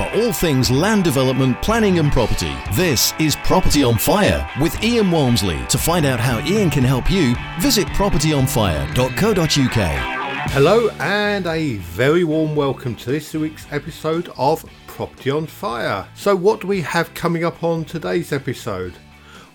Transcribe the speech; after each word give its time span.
for 0.00 0.08
all 0.16 0.32
things 0.32 0.70
land 0.70 1.04
development, 1.04 1.60
planning, 1.60 1.98
and 1.98 2.10
property. 2.10 2.56
This 2.72 3.12
is 3.18 3.36
Property 3.36 3.84
on 3.84 3.98
Fire 3.98 4.48
with 4.58 4.82
Ian 4.82 5.10
Walmsley. 5.10 5.62
To 5.66 5.76
find 5.76 6.06
out 6.06 6.18
how 6.18 6.42
Ian 6.46 6.70
can 6.70 6.84
help 6.84 7.10
you, 7.10 7.36
visit 7.60 7.86
propertyonfire.co.uk. 7.88 10.50
Hello, 10.52 10.88
and 11.00 11.46
a 11.46 11.76
very 11.76 12.24
warm 12.24 12.56
welcome 12.56 12.96
to 12.96 13.10
this 13.10 13.34
week's 13.34 13.70
episode 13.70 14.30
of 14.38 14.64
Property 14.86 15.28
on 15.28 15.46
Fire. 15.46 16.08
So, 16.14 16.34
what 16.34 16.62
do 16.62 16.66
we 16.66 16.80
have 16.80 17.12
coming 17.12 17.44
up 17.44 17.62
on 17.62 17.84
today's 17.84 18.32
episode? 18.32 18.94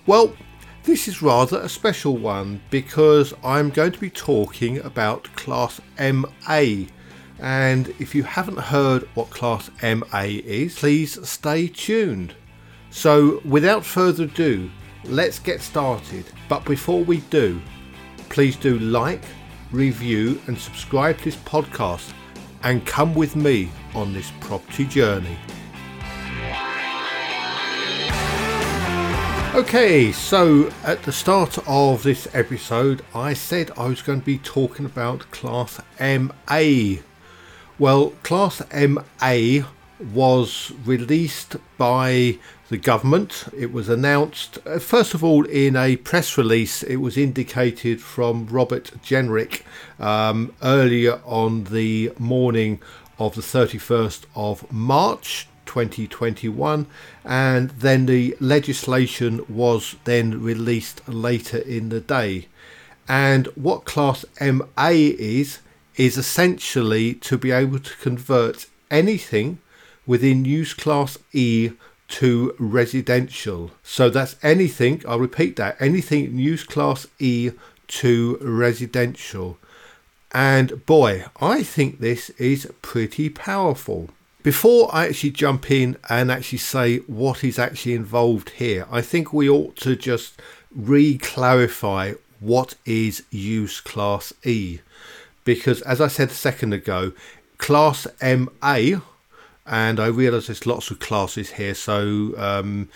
Well, 0.05 0.35
this 0.83 1.07
is 1.07 1.23
rather 1.23 1.59
a 1.59 1.69
special 1.69 2.17
one 2.17 2.61
because 2.69 3.33
I'm 3.43 3.71
going 3.71 3.93
to 3.93 3.99
be 3.99 4.11
talking 4.11 4.77
about 4.81 5.23
Class 5.35 5.81
MA 5.99 6.85
and 7.39 7.89
if 7.99 8.15
you 8.15 8.23
haven't 8.23 8.59
heard 8.59 9.03
what 9.13 9.29
Class 9.29 9.69
MA 9.81 10.23
is, 10.23 10.77
please 10.77 11.27
stay 11.27 11.67
tuned. 11.67 12.33
So, 12.89 13.41
without 13.43 13.85
further 13.85 14.23
ado, 14.23 14.69
let's 15.03 15.39
get 15.39 15.61
started. 15.61 16.25
But 16.47 16.63
before 16.65 17.03
we 17.03 17.17
do, 17.29 17.61
please 18.29 18.55
do 18.55 18.79
like, 18.79 19.23
review, 19.71 20.41
and 20.47 20.57
subscribe 20.57 21.17
to 21.19 21.25
this 21.25 21.35
podcast 21.35 22.13
and 22.63 22.85
come 22.85 23.13
with 23.13 23.35
me 23.35 23.69
on 23.93 24.13
this 24.13 24.31
property 24.39 24.85
journey. 24.85 25.37
Okay, 29.55 30.11
so 30.11 30.69
at 30.83 31.01
the 31.03 31.13
start 31.13 31.57
of 31.65 32.03
this 32.03 32.27
episode, 32.33 33.03
I 33.13 33.33
said 33.33 33.71
I 33.77 33.87
was 33.87 34.01
going 34.01 34.19
to 34.19 34.25
be 34.25 34.37
talking 34.39 34.85
about 34.85 35.31
Class 35.31 35.79
MA 35.99 36.97
well, 37.77 38.11
Class 38.23 38.61
MA 38.73 39.65
was 40.13 40.71
released 40.85 41.55
by 41.77 42.37
the 42.69 42.77
government. 42.77 43.45
It 43.55 43.71
was 43.71 43.89
announced, 43.89 44.57
uh, 44.65 44.79
first 44.79 45.13
of 45.13 45.23
all, 45.23 45.45
in 45.45 45.75
a 45.75 45.97
press 45.97 46.37
release. 46.37 46.83
It 46.83 46.97
was 46.97 47.17
indicated 47.17 48.01
from 48.01 48.47
Robert 48.47 48.91
Jenrick 49.03 49.61
um, 49.99 50.53
earlier 50.63 51.21
on 51.25 51.65
the 51.65 52.11
morning 52.17 52.81
of 53.19 53.35
the 53.35 53.41
31st 53.41 54.25
of 54.35 54.71
March 54.71 55.47
2021, 55.65 56.87
and 57.23 57.69
then 57.71 58.05
the 58.05 58.35
legislation 58.39 59.41
was 59.47 59.95
then 60.03 60.41
released 60.41 61.07
later 61.07 61.57
in 61.57 61.89
the 61.89 62.01
day. 62.01 62.47
And 63.07 63.47
what 63.55 63.85
Class 63.85 64.25
MA 64.41 64.65
is, 64.89 65.59
is 65.97 66.17
essentially 66.17 67.13
to 67.13 67.37
be 67.37 67.51
able 67.51 67.79
to 67.79 67.95
convert 67.97 68.67
anything 68.91 69.59
within 70.05 70.45
use 70.45 70.73
class 70.73 71.17
E 71.33 71.71
to 72.07 72.55
residential. 72.59 73.71
So 73.83 74.09
that's 74.09 74.35
anything, 74.43 75.01
I'll 75.07 75.19
repeat 75.19 75.55
that, 75.55 75.75
anything 75.79 76.25
in 76.25 76.37
use 76.37 76.63
class 76.63 77.07
E 77.19 77.51
to 77.87 78.37
residential. 78.41 79.57
And 80.31 80.85
boy, 80.85 81.25
I 81.41 81.63
think 81.63 81.99
this 81.99 82.29
is 82.31 82.71
pretty 82.81 83.29
powerful. 83.29 84.09
Before 84.43 84.93
I 84.93 85.07
actually 85.07 85.31
jump 85.31 85.71
in 85.71 85.97
and 86.07 86.29
actually 86.29 86.59
say 86.59 86.97
what 86.99 87.43
is 87.43 87.57
actually 87.57 87.95
involved 87.95 88.51
here, 88.51 88.85
I 88.91 89.01
think 89.01 89.33
we 89.33 89.49
ought 89.49 89.75
to 89.77 89.95
just 89.95 90.39
re 90.71 91.17
clarify 91.17 92.13
what 92.39 92.75
is 92.85 93.23
use 93.31 93.79
class 93.79 94.33
E 94.43 94.81
because, 95.45 95.81
as 95.83 96.01
I 96.01 96.07
said 96.07 96.31
a 96.31 96.33
second 96.33 96.73
ago, 96.73 97.13
Class 97.57 98.05
MA, 98.21 98.99
and 99.65 99.99
I 99.99 100.07
realise 100.07 100.47
there's 100.47 100.65
lots 100.65 100.91
of 100.91 100.99
classes 100.99 101.51
here, 101.51 101.73
so 101.73 102.33
um, 102.37 102.89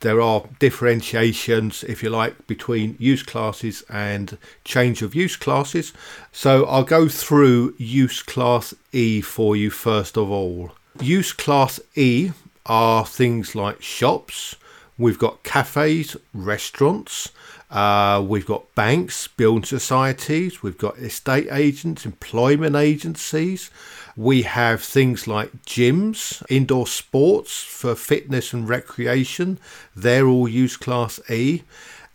there 0.00 0.20
are 0.20 0.44
differentiations, 0.60 1.82
if 1.84 2.02
you 2.02 2.10
like, 2.10 2.46
between 2.46 2.96
use 3.00 3.22
classes 3.22 3.82
and 3.88 4.38
change 4.64 5.02
of 5.02 5.14
use 5.14 5.34
classes. 5.34 5.92
So 6.30 6.64
I'll 6.66 6.84
go 6.84 7.08
through 7.08 7.74
use 7.78 8.22
class 8.22 8.74
E 8.92 9.20
for 9.20 9.56
you 9.56 9.70
first 9.70 10.16
of 10.16 10.30
all. 10.30 10.72
Use 11.00 11.32
class 11.32 11.80
E 11.96 12.30
are 12.66 13.04
things 13.04 13.54
like 13.54 13.82
shops, 13.82 14.56
we've 14.96 15.18
got 15.18 15.42
cafes, 15.42 16.16
restaurants, 16.32 17.30
uh, 17.74 18.24
we've 18.24 18.46
got 18.46 18.72
banks, 18.76 19.26
building 19.26 19.64
societies, 19.64 20.62
we've 20.62 20.78
got 20.78 20.96
estate 20.98 21.48
agents, 21.50 22.06
employment 22.06 22.76
agencies. 22.76 23.68
We 24.16 24.42
have 24.42 24.80
things 24.80 25.26
like 25.26 25.50
gyms, 25.64 26.44
indoor 26.48 26.86
sports 26.86 27.64
for 27.64 27.96
fitness 27.96 28.52
and 28.52 28.68
recreation. 28.68 29.58
They're 29.96 30.28
all 30.28 30.46
use 30.48 30.76
class 30.76 31.18
E, 31.28 31.64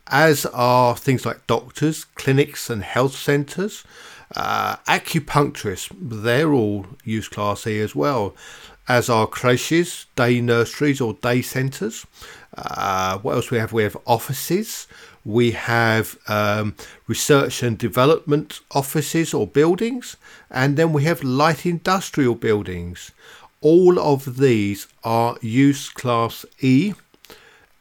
as 0.07 0.45
are 0.45 0.95
things 0.95 1.25
like 1.25 1.45
doctors, 1.45 2.05
clinics, 2.05 2.69
and 2.69 2.81
health 2.81 3.15
centres. 3.17 3.83
Uh, 4.33 4.77
acupuncturists, 4.87 5.93
they're 5.99 6.53
all 6.53 6.85
use 7.03 7.27
class 7.27 7.67
E 7.67 7.81
as 7.81 7.93
well, 7.93 8.33
as 8.87 9.09
are 9.09 9.27
creches, 9.27 10.05
day 10.15 10.39
nurseries, 10.39 11.01
or 11.01 11.15
day 11.15 11.41
centres. 11.41 12.05
Uh, 12.57 13.17
what 13.17 13.35
else 13.35 13.51
we 13.51 13.57
have? 13.57 13.73
We 13.73 13.83
have 13.83 13.97
offices 14.05 14.87
we 15.29 15.51
have 15.51 16.17
um, 16.27 16.75
research 17.05 17.61
and 17.61 17.77
development 17.77 18.61
offices 18.71 19.31
or 19.31 19.45
buildings, 19.45 20.17
and 20.49 20.75
then 20.75 20.91
we 20.91 21.03
have 21.03 21.23
light 21.23 21.67
industrial 21.67 22.33
buildings. 22.33 23.11
All 23.61 23.99
of 23.99 24.37
these 24.37 24.87
are 25.03 25.37
use 25.41 25.89
class 25.89 26.45
E, 26.61 26.93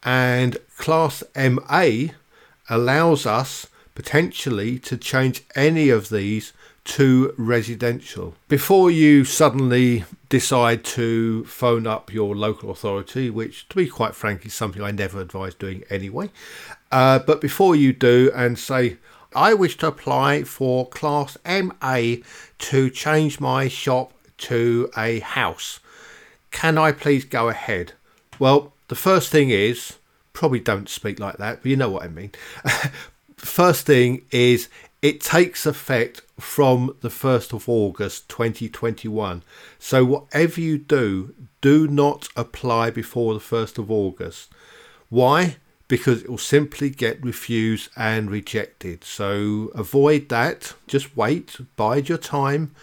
and 0.03 0.57
class 0.77 1.23
MA 1.35 2.09
allows 2.69 3.25
us 3.25 3.65
potentially 3.95 4.77
to 4.79 4.95
change 4.95 5.43
any 5.55 5.89
of 5.89 6.09
these 6.09 6.53
to 6.85 7.33
residential. 7.37 8.35
Before 8.47 8.89
you 8.89 9.25
suddenly 9.25 10.05
decide 10.29 10.83
to 10.83 11.43
phone 11.45 11.85
up 11.85 12.13
your 12.13 12.35
local 12.35 12.71
authority, 12.71 13.29
which 13.29 13.67
to 13.69 13.75
be 13.75 13.87
quite 13.87 14.15
frank 14.15 14.45
is 14.45 14.53
something 14.53 14.81
I 14.81 14.91
never 14.91 15.19
advise 15.19 15.53
doing 15.53 15.83
anyway, 15.89 16.29
uh, 16.91 17.19
but 17.19 17.41
before 17.41 17.75
you 17.75 17.93
do 17.93 18.31
and 18.35 18.57
say, 18.57 18.97
I 19.35 19.53
wish 19.53 19.77
to 19.77 19.87
apply 19.87 20.43
for 20.43 20.87
Class 20.87 21.37
MA 21.45 22.15
to 22.59 22.89
change 22.89 23.39
my 23.39 23.67
shop 23.67 24.13
to 24.39 24.89
a 24.97 25.19
house. 25.19 25.79
Can 26.51 26.77
I 26.77 26.91
please 26.91 27.25
go 27.25 27.49
ahead? 27.49 27.93
Well, 28.39 28.73
the 28.87 28.95
first 28.95 29.29
thing 29.29 29.51
is, 29.51 29.97
probably 30.33 30.59
don't 30.59 30.89
speak 30.89 31.19
like 31.19 31.37
that, 31.37 31.61
but 31.61 31.69
you 31.69 31.75
know 31.75 31.89
what 31.89 32.03
I 32.03 32.07
mean. 32.07 32.31
first 33.37 33.85
thing 33.85 34.25
is, 34.31 34.67
it 35.01 35.21
takes 35.21 35.65
effect 35.65 36.21
from 36.39 36.95
the 37.01 37.09
1st 37.09 37.53
of 37.53 37.69
August 37.69 38.27
2021. 38.29 39.43
So, 39.77 40.03
whatever 40.03 40.59
you 40.59 40.77
do, 40.77 41.33
do 41.61 41.87
not 41.87 42.27
apply 42.35 42.89
before 42.89 43.33
the 43.33 43.39
1st 43.39 43.77
of 43.77 43.91
August. 43.91 44.49
Why? 45.09 45.57
Because 45.89 46.21
it 46.21 46.29
will 46.29 46.37
simply 46.37 46.89
get 46.89 47.21
refused 47.21 47.89
and 47.97 48.31
rejected. 48.31 49.03
So 49.03 49.71
avoid 49.75 50.29
that. 50.29 50.75
Just 50.87 51.17
wait, 51.17 51.57
bide 51.75 52.07
your 52.07 52.17
time, 52.17 52.73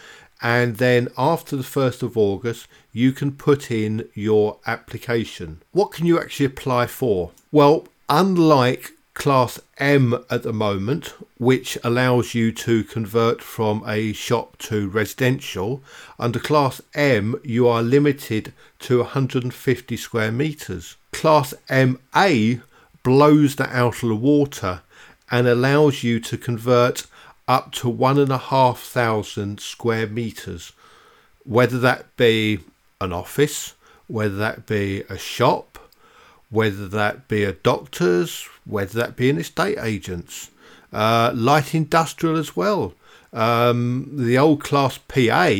and 0.42 0.76
then 0.76 1.08
after 1.16 1.56
the 1.56 1.62
1st 1.62 2.02
of 2.02 2.18
August, 2.18 2.68
you 2.92 3.12
can 3.12 3.32
put 3.32 3.70
in 3.70 4.08
your 4.12 4.58
application. 4.66 5.62
What 5.72 5.92
can 5.92 6.04
you 6.04 6.20
actually 6.20 6.46
apply 6.46 6.88
for? 6.88 7.30
Well, 7.50 7.86
unlike 8.10 8.90
Class 9.14 9.58
M 9.78 10.22
at 10.28 10.42
the 10.42 10.52
moment, 10.52 11.14
which 11.38 11.78
allows 11.82 12.34
you 12.34 12.52
to 12.52 12.84
convert 12.84 13.40
from 13.40 13.82
a 13.86 14.12
shop 14.12 14.58
to 14.58 14.88
residential, 14.88 15.82
under 16.18 16.38
Class 16.38 16.82
M 16.92 17.40
you 17.42 17.66
are 17.66 17.82
limited 17.82 18.52
to 18.80 18.98
150 18.98 19.96
square 19.96 20.32
metres. 20.32 20.96
Class 21.12 21.54
MA 21.70 22.56
blows 23.06 23.54
that 23.54 23.70
out 23.70 24.02
of 24.02 24.08
the 24.08 24.16
water 24.16 24.82
and 25.30 25.46
allows 25.46 26.02
you 26.02 26.18
to 26.18 26.36
convert 26.36 27.06
up 27.46 27.70
to 27.70 27.88
one 27.88 28.18
and 28.18 28.32
a 28.32 28.38
half 28.38 28.80
thousand 28.80 29.60
square 29.60 30.08
meters, 30.08 30.72
whether 31.44 31.78
that 31.78 32.16
be 32.16 32.58
an 33.00 33.12
office, 33.12 33.74
whether 34.08 34.34
that 34.34 34.66
be 34.66 35.04
a 35.08 35.16
shop, 35.16 35.78
whether 36.50 36.88
that 36.88 37.28
be 37.28 37.44
a 37.44 37.52
doctor's, 37.52 38.48
whether 38.64 38.98
that 38.98 39.14
be 39.14 39.30
an 39.30 39.38
estate 39.38 39.78
agent's, 39.78 40.50
uh, 40.92 41.30
light 41.32 41.76
industrial 41.76 42.36
as 42.36 42.56
well. 42.56 42.92
Um, 43.32 44.10
the 44.14 44.36
old 44.36 44.64
class 44.64 44.98
PA 44.98 45.54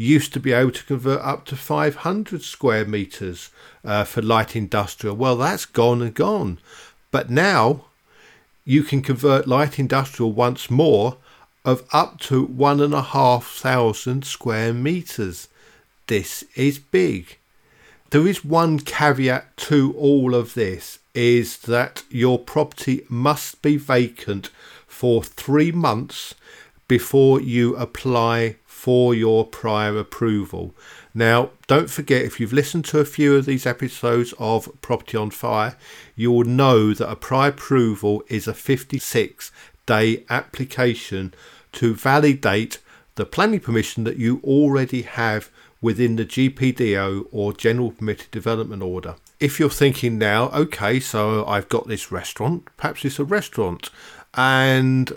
used 0.00 0.32
to 0.32 0.40
be 0.40 0.52
able 0.52 0.70
to 0.70 0.84
convert 0.84 1.20
up 1.20 1.44
to 1.44 1.54
500 1.54 2.42
square 2.42 2.86
meters 2.86 3.50
uh, 3.84 4.04
for 4.04 4.22
light 4.22 4.56
industrial. 4.56 5.14
Well, 5.14 5.36
that's 5.36 5.66
gone 5.66 6.00
and 6.00 6.14
gone. 6.14 6.58
But 7.10 7.28
now 7.28 7.84
you 8.64 8.82
can 8.82 9.02
convert 9.02 9.46
light 9.46 9.78
industrial 9.78 10.32
once 10.32 10.70
more 10.70 11.18
of 11.66 11.86
up 11.92 12.18
to 12.20 12.44
one 12.46 12.80
and 12.80 12.94
a 12.94 13.02
half 13.02 13.46
thousand 13.46 14.24
square 14.24 14.72
meters. 14.72 15.48
This 16.06 16.44
is 16.54 16.78
big. 16.78 17.36
there 18.10 18.26
is 18.26 18.44
one 18.44 18.80
caveat 18.80 19.56
to 19.56 19.94
all 19.96 20.34
of 20.34 20.54
this 20.54 20.98
is 21.14 21.58
that 21.58 22.02
your 22.08 22.38
property 22.38 23.04
must 23.08 23.62
be 23.62 23.76
vacant 23.76 24.50
for 24.86 25.22
three 25.22 25.70
months 25.70 26.34
before 26.90 27.40
you 27.40 27.76
apply 27.76 28.56
for 28.66 29.14
your 29.14 29.46
prior 29.46 29.96
approval. 29.96 30.74
Now, 31.14 31.50
don't 31.68 31.88
forget 31.88 32.24
if 32.24 32.40
you've 32.40 32.52
listened 32.52 32.84
to 32.86 32.98
a 32.98 33.04
few 33.04 33.36
of 33.36 33.46
these 33.46 33.64
episodes 33.64 34.34
of 34.40 34.68
Property 34.82 35.16
on 35.16 35.30
Fire, 35.30 35.76
you 36.16 36.32
will 36.32 36.42
know 36.42 36.92
that 36.92 37.08
a 37.08 37.14
prior 37.14 37.50
approval 37.50 38.24
is 38.26 38.48
a 38.48 38.54
56 38.54 39.52
day 39.86 40.24
application 40.28 41.32
to 41.74 41.94
validate 41.94 42.80
the 43.14 43.24
planning 43.24 43.60
permission 43.60 44.02
that 44.02 44.16
you 44.16 44.40
already 44.42 45.02
have 45.02 45.48
within 45.80 46.16
the 46.16 46.26
GPDO 46.26 47.28
or 47.30 47.52
General 47.52 47.92
Permitted 47.92 48.32
Development 48.32 48.82
Order. 48.82 49.14
If 49.38 49.60
you're 49.60 49.70
thinking 49.70 50.18
now, 50.18 50.48
okay, 50.48 50.98
so 50.98 51.46
I've 51.46 51.68
got 51.68 51.86
this 51.86 52.10
restaurant, 52.10 52.64
perhaps 52.76 53.04
it's 53.04 53.20
a 53.20 53.24
restaurant, 53.24 53.90
and 54.34 55.12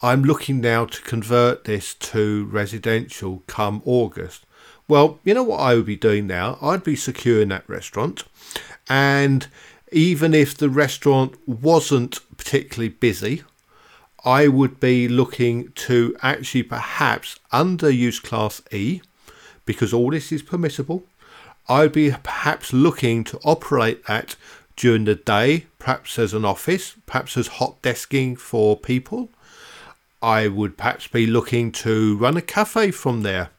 I'm 0.00 0.22
looking 0.22 0.60
now 0.60 0.84
to 0.84 1.02
convert 1.02 1.64
this 1.64 1.94
to 1.94 2.44
residential 2.46 3.42
come 3.48 3.82
August. 3.84 4.46
Well, 4.86 5.18
you 5.24 5.34
know 5.34 5.42
what 5.42 5.58
I 5.60 5.74
would 5.74 5.86
be 5.86 5.96
doing 5.96 6.28
now? 6.28 6.56
I'd 6.62 6.84
be 6.84 6.94
securing 6.94 7.48
that 7.48 7.68
restaurant, 7.68 8.22
and 8.88 9.48
even 9.90 10.34
if 10.34 10.56
the 10.56 10.68
restaurant 10.68 11.34
wasn't 11.46 12.20
particularly 12.36 12.90
busy, 12.90 13.42
I 14.24 14.46
would 14.46 14.78
be 14.78 15.08
looking 15.08 15.72
to 15.72 16.16
actually 16.22 16.62
perhaps 16.62 17.38
under 17.50 17.90
use 17.90 18.20
class 18.20 18.62
E, 18.70 19.00
because 19.66 19.92
all 19.92 20.10
this 20.10 20.30
is 20.30 20.42
permissible. 20.42 21.04
I'd 21.68 21.92
be 21.92 22.10
perhaps 22.22 22.72
looking 22.72 23.24
to 23.24 23.38
operate 23.44 24.06
that 24.06 24.36
during 24.76 25.04
the 25.04 25.16
day, 25.16 25.66
perhaps 25.78 26.18
as 26.18 26.32
an 26.32 26.44
office, 26.44 26.94
perhaps 27.04 27.36
as 27.36 27.48
hot 27.48 27.82
desking 27.82 28.38
for 28.38 28.76
people. 28.76 29.28
I 30.20 30.48
would 30.48 30.76
perhaps 30.76 31.06
be 31.06 31.26
looking 31.26 31.72
to 31.72 32.16
run 32.18 32.36
a 32.36 32.42
cafe 32.42 32.90
from 32.90 33.22
there 33.22 33.50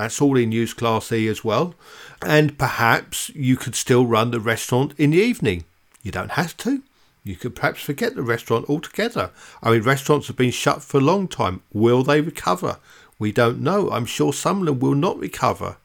that's 0.00 0.22
all 0.22 0.38
in 0.38 0.50
use 0.50 0.72
class 0.72 1.12
E 1.12 1.28
as 1.28 1.44
well. 1.44 1.74
And 2.22 2.56
perhaps 2.56 3.28
you 3.34 3.56
could 3.56 3.74
still 3.74 4.06
run 4.06 4.30
the 4.30 4.40
restaurant 4.40 4.94
in 4.96 5.10
the 5.10 5.18
evening. 5.18 5.64
You 6.02 6.10
don't 6.10 6.32
have 6.32 6.56
to. 6.58 6.82
You 7.22 7.36
could 7.36 7.54
perhaps 7.54 7.82
forget 7.82 8.14
the 8.14 8.22
restaurant 8.22 8.70
altogether. 8.70 9.30
I 9.62 9.72
mean, 9.72 9.82
restaurants 9.82 10.28
have 10.28 10.36
been 10.36 10.52
shut 10.52 10.82
for 10.82 10.96
a 10.96 11.02
long 11.02 11.28
time. 11.28 11.62
Will 11.72 12.02
they 12.02 12.22
recover? 12.22 12.78
We 13.18 13.30
don't 13.30 13.60
know. 13.60 13.90
I'm 13.90 14.06
sure 14.06 14.32
some 14.32 14.60
of 14.60 14.66
them 14.66 14.78
will 14.80 14.94
not 14.94 15.18
recover. 15.18 15.76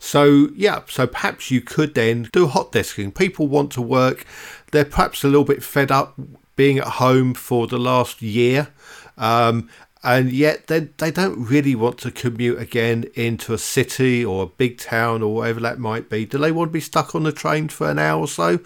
So, 0.00 0.48
yeah, 0.56 0.80
so 0.88 1.06
perhaps 1.06 1.52
you 1.52 1.60
could 1.60 1.94
then 1.94 2.28
do 2.32 2.48
hot 2.48 2.72
desking. 2.72 3.14
People 3.14 3.46
want 3.46 3.70
to 3.72 3.82
work. 3.82 4.24
They're 4.72 4.84
perhaps 4.84 5.22
a 5.22 5.28
little 5.28 5.44
bit 5.44 5.62
fed 5.62 5.92
up 5.92 6.18
being 6.56 6.78
at 6.78 6.84
home 6.84 7.34
for 7.34 7.68
the 7.68 7.78
last 7.78 8.20
year. 8.20 8.68
Um, 9.20 9.68
and 10.02 10.32
yet 10.32 10.66
they, 10.66 10.80
they 10.80 11.10
don't 11.10 11.44
really 11.44 11.74
want 11.74 11.98
to 11.98 12.10
commute 12.10 12.58
again 12.58 13.04
into 13.14 13.52
a 13.52 13.58
city 13.58 14.24
or 14.24 14.42
a 14.42 14.46
big 14.46 14.78
town 14.78 15.22
or 15.22 15.34
whatever 15.34 15.60
that 15.60 15.78
might 15.78 16.08
be. 16.08 16.24
Do 16.24 16.38
they 16.38 16.50
want 16.50 16.70
to 16.70 16.72
be 16.72 16.80
stuck 16.80 17.14
on 17.14 17.24
the 17.24 17.32
train 17.32 17.68
for 17.68 17.90
an 17.90 17.98
hour 17.98 18.22
or 18.22 18.28
so? 18.28 18.60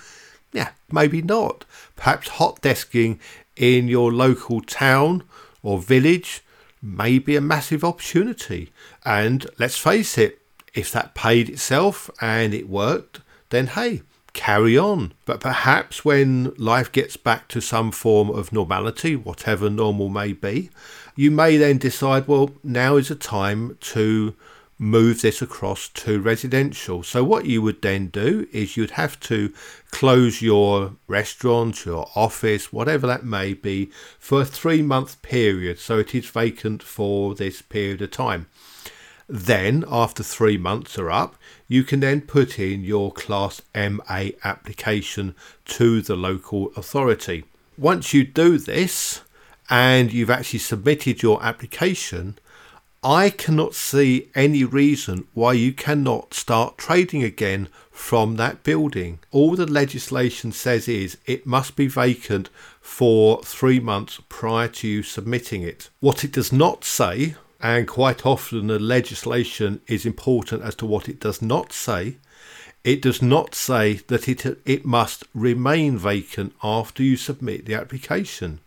Yeah, 0.52 0.70
maybe 0.92 1.20
not. 1.20 1.64
Perhaps 1.96 2.28
hot 2.28 2.62
desking 2.62 3.18
in 3.56 3.88
your 3.88 4.12
local 4.12 4.60
town 4.60 5.24
or 5.62 5.80
village 5.80 6.42
may 6.80 7.18
be 7.18 7.34
a 7.34 7.40
massive 7.40 7.82
opportunity. 7.82 8.72
And 9.04 9.46
let's 9.58 9.76
face 9.76 10.16
it, 10.16 10.40
if 10.72 10.92
that 10.92 11.14
paid 11.14 11.48
itself 11.48 12.10
and 12.20 12.54
it 12.54 12.68
worked, 12.68 13.20
then 13.50 13.66
hey, 13.68 14.02
carry 14.34 14.76
on. 14.76 15.14
But 15.24 15.40
perhaps 15.40 16.04
when 16.04 16.52
life 16.56 16.92
gets 16.92 17.16
back 17.16 17.48
to 17.48 17.62
some 17.62 17.90
form 17.90 18.28
of 18.28 18.52
normality, 18.52 19.16
whatever 19.16 19.70
normal 19.70 20.10
may 20.10 20.34
be, 20.34 20.68
you 21.16 21.30
may 21.30 21.56
then 21.56 21.78
decide, 21.78 22.28
well, 22.28 22.50
now 22.62 22.96
is 22.96 23.10
a 23.10 23.14
time 23.14 23.78
to 23.80 24.34
move 24.78 25.22
this 25.22 25.40
across 25.40 25.88
to 25.88 26.20
residential. 26.20 27.02
So 27.02 27.22
what 27.22 27.46
you 27.46 27.62
would 27.62 27.80
then 27.80 28.08
do 28.08 28.48
is 28.52 28.76
you'd 28.76 28.92
have 28.92 29.18
to 29.20 29.52
close 29.90 30.42
your 30.42 30.96
restaurant, 31.06 31.86
your 31.86 32.10
office, 32.16 32.72
whatever 32.72 33.06
that 33.06 33.24
may 33.24 33.54
be, 33.54 33.90
for 34.18 34.40
a 34.42 34.44
three 34.44 34.82
month 34.82 35.22
period. 35.22 35.78
So 35.78 35.98
it 35.98 36.14
is 36.14 36.26
vacant 36.26 36.82
for 36.82 37.34
this 37.34 37.62
period 37.62 38.02
of 38.02 38.10
time. 38.10 38.46
Then, 39.28 39.84
after 39.88 40.22
three 40.22 40.58
months 40.58 40.98
are 40.98 41.10
up, 41.10 41.36
you 41.66 41.82
can 41.82 42.00
then 42.00 42.20
put 42.20 42.58
in 42.58 42.84
your 42.84 43.12
Class 43.12 43.62
MA 43.74 44.30
application 44.44 45.34
to 45.64 46.02
the 46.02 46.16
local 46.16 46.72
authority. 46.76 47.44
Once 47.78 48.12
you 48.12 48.24
do 48.24 48.58
this, 48.58 49.22
and 49.70 50.12
you've 50.12 50.30
actually 50.30 50.58
submitted 50.58 51.22
your 51.22 51.42
application, 51.42 52.38
I 53.02 53.30
cannot 53.30 53.74
see 53.74 54.30
any 54.34 54.64
reason 54.64 55.26
why 55.34 55.54
you 55.54 55.72
cannot 55.72 56.32
start 56.32 56.78
trading 56.78 57.22
again 57.22 57.68
from 57.90 58.36
that 58.36 58.62
building. 58.62 59.18
All 59.30 59.56
the 59.56 59.66
legislation 59.66 60.52
says 60.52 60.88
is 60.88 61.18
it 61.26 61.46
must 61.46 61.76
be 61.76 61.86
vacant 61.86 62.48
for 62.80 63.42
three 63.42 63.78
months 63.80 64.20
prior 64.28 64.68
to 64.68 64.88
you 64.88 65.02
submitting 65.02 65.62
it. 65.62 65.90
What 66.00 66.24
it 66.24 66.32
does 66.32 66.52
not 66.52 66.84
say, 66.84 67.36
and 67.60 67.88
quite 67.88 68.26
often 68.26 68.66
the 68.66 68.78
legislation 68.78 69.80
is 69.86 70.04
important 70.04 70.62
as 70.62 70.74
to 70.76 70.86
what 70.86 71.08
it 71.08 71.20
does 71.20 71.40
not 71.40 71.72
say, 71.72 72.16
it 72.84 73.00
does 73.00 73.22
not 73.22 73.54
say 73.54 73.94
that 74.08 74.28
it, 74.28 74.44
it 74.66 74.84
must 74.84 75.24
remain 75.34 75.96
vacant 75.96 76.52
after 76.62 77.02
you 77.02 77.16
submit 77.16 77.64
the 77.64 77.74
application 77.74 78.60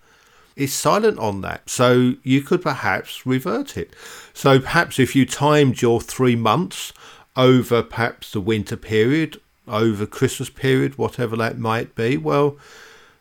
It's 0.56 0.74
silent 0.74 1.20
on 1.20 1.42
that. 1.42 1.70
So 1.70 2.16
you 2.24 2.42
could 2.42 2.64
perhaps 2.64 3.28
revert 3.28 3.78
it. 3.78 3.94
So 4.34 4.60
perhaps 4.60 4.98
if 4.98 5.16
you 5.16 5.26
timed 5.28 5.84
your 5.84 6.02
three 6.02 6.36
months 6.36 6.94
over 7.36 7.84
perhaps 7.84 8.32
the 8.32 8.42
winter 8.42 8.76
period, 8.76 9.40
over 9.68 10.08
Christmas 10.08 10.50
period, 10.50 10.98
whatever 10.98 11.36
that 11.36 11.60
might 11.60 11.94
be, 11.94 12.18
well, 12.18 12.58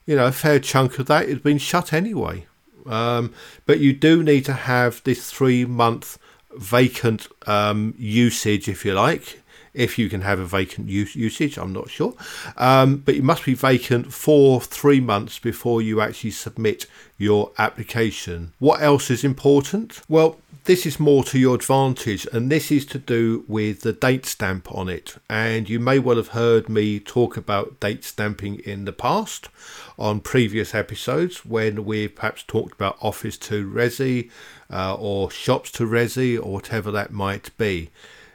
you 0.06 0.16
know, 0.16 0.26
a 0.26 0.32
fair 0.32 0.58
chunk 0.60 0.98
of 0.98 1.06
that 1.06 1.28
has 1.28 1.40
been 1.40 1.58
shut 1.58 1.92
anyway. 1.92 2.46
Um, 2.88 3.32
but 3.64 3.80
you 3.80 3.92
do 3.92 4.22
need 4.22 4.44
to 4.46 4.52
have 4.52 5.02
this 5.04 5.30
three 5.30 5.64
month 5.64 6.18
vacant 6.56 7.28
um, 7.46 7.94
usage, 7.98 8.68
if 8.68 8.84
you 8.84 8.94
like, 8.94 9.42
if 9.76 9.98
you 9.98 10.08
can 10.08 10.22
have 10.22 10.40
a 10.40 10.46
vacant 10.46 10.88
use, 10.88 11.14
usage, 11.14 11.58
I'm 11.58 11.72
not 11.72 11.90
sure. 11.90 12.14
Um, 12.56 12.96
but 12.96 13.14
it 13.14 13.22
must 13.22 13.44
be 13.44 13.54
vacant 13.54 14.12
for 14.12 14.60
three 14.60 15.00
months 15.00 15.38
before 15.38 15.82
you 15.82 16.00
actually 16.00 16.32
submit 16.32 16.86
your 17.18 17.52
application. 17.58 18.52
What 18.58 18.82
else 18.82 19.10
is 19.10 19.22
important? 19.22 20.00
Well, 20.08 20.38
this 20.64 20.84
is 20.84 20.98
more 20.98 21.22
to 21.24 21.38
your 21.38 21.54
advantage, 21.54 22.26
and 22.32 22.50
this 22.50 22.72
is 22.72 22.84
to 22.86 22.98
do 22.98 23.44
with 23.46 23.82
the 23.82 23.92
date 23.92 24.26
stamp 24.26 24.72
on 24.72 24.88
it. 24.88 25.14
And 25.30 25.68
you 25.68 25.78
may 25.78 26.00
well 26.00 26.16
have 26.16 26.28
heard 26.28 26.68
me 26.68 26.98
talk 26.98 27.36
about 27.36 27.78
date 27.78 28.02
stamping 28.02 28.56
in 28.64 28.84
the 28.84 28.92
past 28.92 29.48
on 29.96 30.20
previous 30.20 30.74
episodes 30.74 31.44
when 31.44 31.84
we've 31.84 32.14
perhaps 32.14 32.42
talked 32.42 32.72
about 32.72 32.98
office 33.00 33.38
to 33.38 33.70
resi 33.70 34.28
uh, 34.68 34.94
or 34.94 35.30
shops 35.30 35.70
to 35.72 35.86
resi 35.86 36.36
or 36.36 36.54
whatever 36.54 36.90
that 36.90 37.12
might 37.12 37.56
be. 37.56 37.90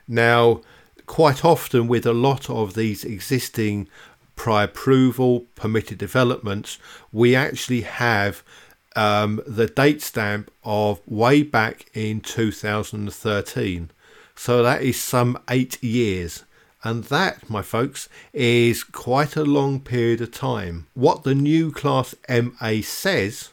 Now, 0.07 0.61
quite 1.11 1.43
often 1.43 1.89
with 1.89 2.05
a 2.05 2.13
lot 2.13 2.49
of 2.49 2.73
these 2.73 3.03
existing 3.03 3.85
prior 4.37 4.63
approval 4.63 5.41
permitted 5.55 5.97
developments, 5.97 6.79
we 7.11 7.35
actually 7.35 7.81
have 7.81 8.41
um, 8.95 9.41
the 9.45 9.67
date 9.67 10.01
stamp 10.01 10.49
of 10.63 11.01
way 11.05 11.43
back 11.43 11.85
in 11.93 12.21
2013. 12.21 13.91
So 14.35 14.63
that 14.63 14.83
is 14.83 15.01
some 15.01 15.37
eight 15.49 15.83
years. 15.83 16.45
And 16.81 17.03
that, 17.05 17.49
my 17.49 17.61
folks, 17.61 18.07
is 18.31 18.85
quite 18.85 19.35
a 19.35 19.43
long 19.43 19.81
period 19.81 20.21
of 20.21 20.31
time. 20.31 20.87
What 20.93 21.23
the 21.23 21.35
new 21.35 21.73
Class 21.73 22.15
MA 22.29 22.79
says 22.83 23.49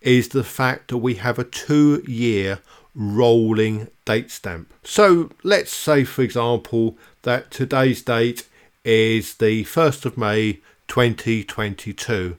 is 0.00 0.28
the 0.28 0.42
fact 0.42 0.88
that 0.88 0.96
we 0.96 1.16
have 1.16 1.38
a 1.38 1.44
two 1.44 2.02
year 2.06 2.60
rolling 2.94 3.88
date 4.04 4.30
stamp. 4.30 4.72
So 4.82 5.30
let's 5.42 5.74
say, 5.74 6.04
for 6.04 6.22
example, 6.22 6.96
that 7.22 7.50
today's 7.50 8.02
date 8.02 8.46
is 8.84 9.34
the 9.34 9.64
1st 9.64 10.04
of 10.04 10.18
May 10.18 10.60
2022. 10.88 12.36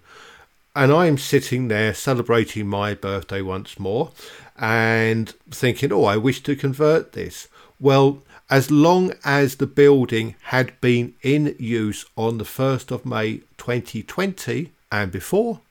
And 0.75 0.91
I'm 0.91 1.17
sitting 1.17 1.67
there 1.69 1.93
celebrating 1.93 2.67
my 2.67 2.93
birthday 2.93 3.41
once 3.41 3.79
more 3.79 4.11
and 4.57 5.33
thinking, 5.49 5.91
oh, 5.91 6.03
I 6.03 6.17
wish 6.17 6.43
to 6.43 6.55
convert 6.55 7.13
this. 7.13 7.47
Well, 7.79 8.23
as 8.49 8.69
long 8.69 9.13
as 9.23 9.55
the 9.55 9.67
building 9.67 10.35
had 10.43 10.79
been 10.81 11.15
in 11.21 11.55
use 11.57 12.05
on 12.15 12.37
the 12.37 12.43
1st 12.43 12.91
of 12.91 13.05
May 13.05 13.37
2020 13.57 14.71
and 14.91 15.11
before, 15.11 15.61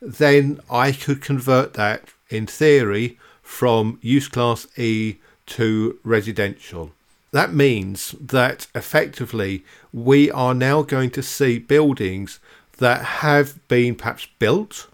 then 0.00 0.60
I 0.70 0.92
could 0.92 1.20
convert 1.20 1.74
that 1.74 2.04
in 2.30 2.46
theory 2.46 3.18
from 3.46 3.96
use 4.02 4.26
class 4.26 4.66
E 4.76 5.16
to 5.46 5.98
residential. 6.02 6.90
that 7.30 7.52
means 7.54 8.14
that 8.20 8.66
effectively 8.74 9.64
we 9.92 10.30
are 10.32 10.52
now 10.54 10.82
going 10.82 11.10
to 11.10 11.22
see 11.22 11.58
buildings 11.58 12.40
that 12.78 13.02
have 13.22 13.66
been 13.68 13.94
perhaps 13.94 14.26
built 14.40 14.88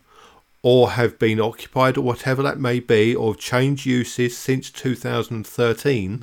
or 0.63 0.91
have 0.93 1.19
been 1.19 1.41
occupied 1.41 1.97
or 1.97 2.03
whatever 2.03 2.43
that 2.43 2.59
may 2.59 2.79
be 2.79 3.15
or 3.15 3.35
changed 3.35 3.87
uses 3.87 4.37
since 4.37 4.71
2013 4.71 6.23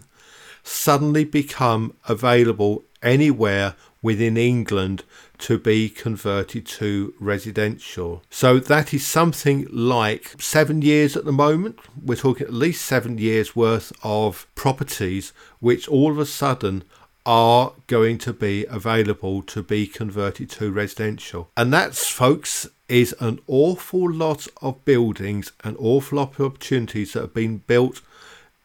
suddenly 0.64 1.24
become 1.24 1.94
available 2.08 2.84
anywhere 3.02 3.76
within 4.02 4.38
England 4.38 5.04
to 5.40 5.58
be 5.58 5.90
converted 5.90 6.66
to 6.66 7.14
residential. 7.20 8.24
So 8.30 8.60
that 8.60 8.94
is 8.94 9.06
something 9.06 9.68
like 9.72 10.36
seven 10.40 10.82
years 10.82 11.16
at 11.16 11.26
the 11.26 11.32
moment. 11.32 11.80
We're 12.02 12.16
talking 12.16 12.48
at 12.48 12.54
least 12.54 12.86
seven 12.86 13.18
years 13.18 13.56
worth 13.56 13.92
of 14.04 14.48
properties 14.56 15.34
which 15.60 15.88
all 15.88 16.12
of 16.12 16.20
a 16.20 16.26
sudden 16.26 16.84
are 17.26 17.74
going 17.88 18.18
to 18.18 18.34
be 18.34 18.66
available 18.66 19.44
to 19.44 19.62
be 19.62 19.86
converted 19.86 20.50
to 20.50 20.72
residential. 20.72 21.50
And 21.56 21.72
that's, 21.72 22.08
folks, 22.08 22.68
is 22.88 23.14
an 23.20 23.40
awful 23.48 24.12
lot 24.12 24.48
of 24.62 24.84
buildings, 24.84 25.52
an 25.64 25.76
awful 25.78 26.18
lot 26.18 26.40
of 26.40 26.46
opportunities 26.46 27.14
that 27.14 27.22
have 27.22 27.34
been 27.34 27.58
built 27.58 28.02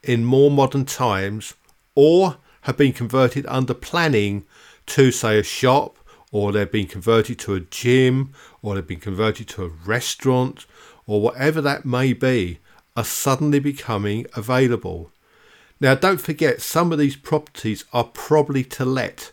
in 0.02 0.24
more 0.24 0.50
modern 0.50 0.84
times 0.84 1.54
or 1.94 2.36
have 2.62 2.76
been 2.76 2.92
converted 2.92 3.44
under 3.46 3.74
planning 3.74 4.44
to, 4.86 5.10
say, 5.10 5.38
a 5.38 5.42
shop, 5.42 5.98
or 6.34 6.50
they've 6.50 6.72
been 6.72 6.88
converted 6.88 7.38
to 7.38 7.54
a 7.54 7.60
gym, 7.60 8.34
or 8.60 8.74
they've 8.74 8.88
been 8.88 8.98
converted 8.98 9.46
to 9.46 9.62
a 9.62 9.68
restaurant, 9.68 10.66
or 11.06 11.20
whatever 11.20 11.60
that 11.60 11.84
may 11.84 12.12
be, 12.12 12.58
are 12.96 13.04
suddenly 13.04 13.60
becoming 13.60 14.26
available. 14.34 15.12
Now, 15.78 15.94
don't 15.94 16.20
forget, 16.20 16.60
some 16.60 16.90
of 16.90 16.98
these 16.98 17.14
properties 17.14 17.84
are 17.92 18.02
probably 18.02 18.64
to 18.64 18.84
let 18.84 19.30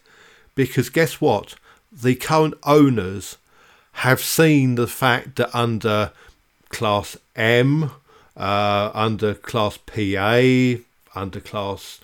because 0.53 0.91
guess 0.91 1.19
what? 1.19 1.55
The 1.91 2.13
current 2.13 2.53
owners 2.65 3.37
have 3.93 4.21
seen 4.21 4.75
the 4.75 4.85
fact 4.85 5.37
that 5.37 5.55
under 5.55 6.11
Class 6.69 7.17
M, 7.35 7.89
uh, 8.37 8.91
under 8.93 9.33
Class 9.33 9.77
PA, 9.77 10.79
under 11.19 11.39
Class 11.39 11.99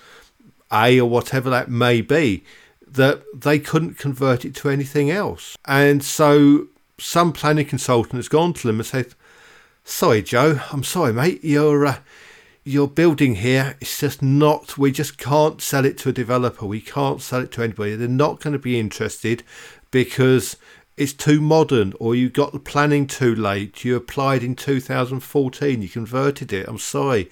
A, 0.71 0.99
or 0.99 1.07
whatever 1.07 1.51
that 1.51 1.69
may 1.69 2.01
be, 2.01 2.43
that 2.93 3.23
they 3.33 3.59
couldn't 3.59 3.97
convert 3.97 4.45
it 4.45 4.55
to 4.55 4.69
anything 4.69 5.11
else. 5.11 5.57
And 5.65 6.03
so 6.03 6.67
some 6.99 7.33
planning 7.33 7.65
consultant 7.65 8.15
has 8.15 8.27
gone 8.27 8.53
to 8.53 8.67
them 8.67 8.79
and 8.79 8.85
said, 8.85 9.13
Sorry, 9.83 10.21
Joe, 10.21 10.59
I'm 10.71 10.83
sorry, 10.83 11.13
mate, 11.13 11.43
your, 11.45 11.85
uh, 11.85 11.97
your 12.65 12.89
building 12.89 13.35
here 13.35 13.77
is 13.79 13.97
just 13.97 14.21
not, 14.21 14.77
we 14.77 14.91
just 14.91 15.17
can't 15.17 15.61
sell 15.61 15.85
it 15.85 15.97
to 15.99 16.09
a 16.09 16.13
developer. 16.13 16.65
We 16.65 16.81
can't 16.81 17.21
sell 17.21 17.41
it 17.41 17.53
to 17.53 17.63
anybody. 17.63 17.95
They're 17.95 18.09
not 18.09 18.41
going 18.41 18.51
to 18.51 18.59
be 18.59 18.77
interested 18.77 19.43
because 19.89 20.57
it's 20.97 21.13
too 21.13 21.39
modern 21.39 21.93
or 21.99 22.15
you 22.15 22.29
got 22.29 22.51
the 22.51 22.59
planning 22.59 23.07
too 23.07 23.33
late. 23.33 23.85
You 23.85 23.95
applied 23.95 24.43
in 24.43 24.55
2014, 24.55 25.81
you 25.81 25.87
converted 25.87 26.51
it. 26.51 26.67
I'm 26.67 26.79
sorry, 26.79 27.29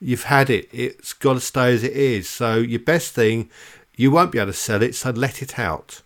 you've 0.00 0.24
had 0.24 0.48
it. 0.48 0.68
It's 0.72 1.12
got 1.12 1.34
to 1.34 1.40
stay 1.40 1.74
as 1.74 1.82
it 1.82 1.92
is. 1.92 2.28
So 2.28 2.56
your 2.56 2.80
best 2.80 3.12
thing 3.12 3.50
you 3.98 4.12
won't 4.12 4.30
be 4.30 4.38
able 4.38 4.52
to 4.52 4.56
sell 4.56 4.80
it, 4.80 4.94
so 4.94 5.10
let 5.10 5.42
it 5.42 5.58
out. 5.58 6.02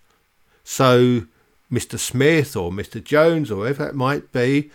So 0.64 1.26
Mr. 1.70 1.99
Smith 1.99 2.56
or 2.56 2.72
Mr. 2.72 3.04
Jones 3.04 3.50
or 3.50 3.56
whoever 3.56 3.87
it 3.87 3.94
might 3.94 4.32
be 4.32 4.70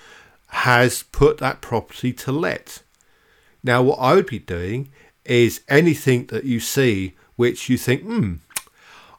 has 0.49 1.01
put 1.03 1.39
that 1.39 1.59
property 1.59 2.13
to 2.13 2.31
let. 2.31 2.83
Now, 3.63 3.81
what 3.81 3.97
I 3.97 4.13
would 4.13 4.27
be 4.27 4.37
doing 4.39 4.89
is 5.25 5.61
anything 5.67 6.27
that 6.27 6.43
you 6.43 6.59
see 6.59 7.15
which 7.35 7.69
you 7.69 7.77
think, 7.77 8.03
hmm, 8.03 8.35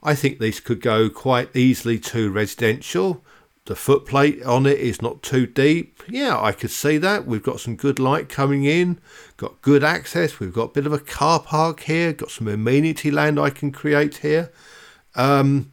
I 0.00 0.14
think 0.14 0.38
this 0.38 0.60
could 0.60 0.80
go 0.80 1.10
quite 1.10 1.54
easily 1.54 1.98
to 1.98 2.30
residential. 2.30 3.24
The 3.68 3.74
footplate 3.74 4.46
on 4.46 4.64
it 4.64 4.78
is 4.78 5.02
not 5.02 5.22
too 5.22 5.46
deep. 5.46 6.02
Yeah, 6.08 6.40
I 6.40 6.52
could 6.52 6.70
see 6.70 6.96
that. 6.96 7.26
We've 7.26 7.42
got 7.42 7.60
some 7.60 7.76
good 7.76 7.98
light 7.98 8.30
coming 8.30 8.64
in, 8.64 8.98
got 9.36 9.60
good 9.60 9.84
access. 9.84 10.40
We've 10.40 10.54
got 10.54 10.70
a 10.70 10.72
bit 10.72 10.86
of 10.86 10.94
a 10.94 10.98
car 10.98 11.38
park 11.38 11.80
here, 11.80 12.14
got 12.14 12.30
some 12.30 12.48
amenity 12.48 13.10
land 13.10 13.38
I 13.38 13.50
can 13.50 13.70
create 13.70 14.16
here. 14.16 14.50
Um, 15.14 15.70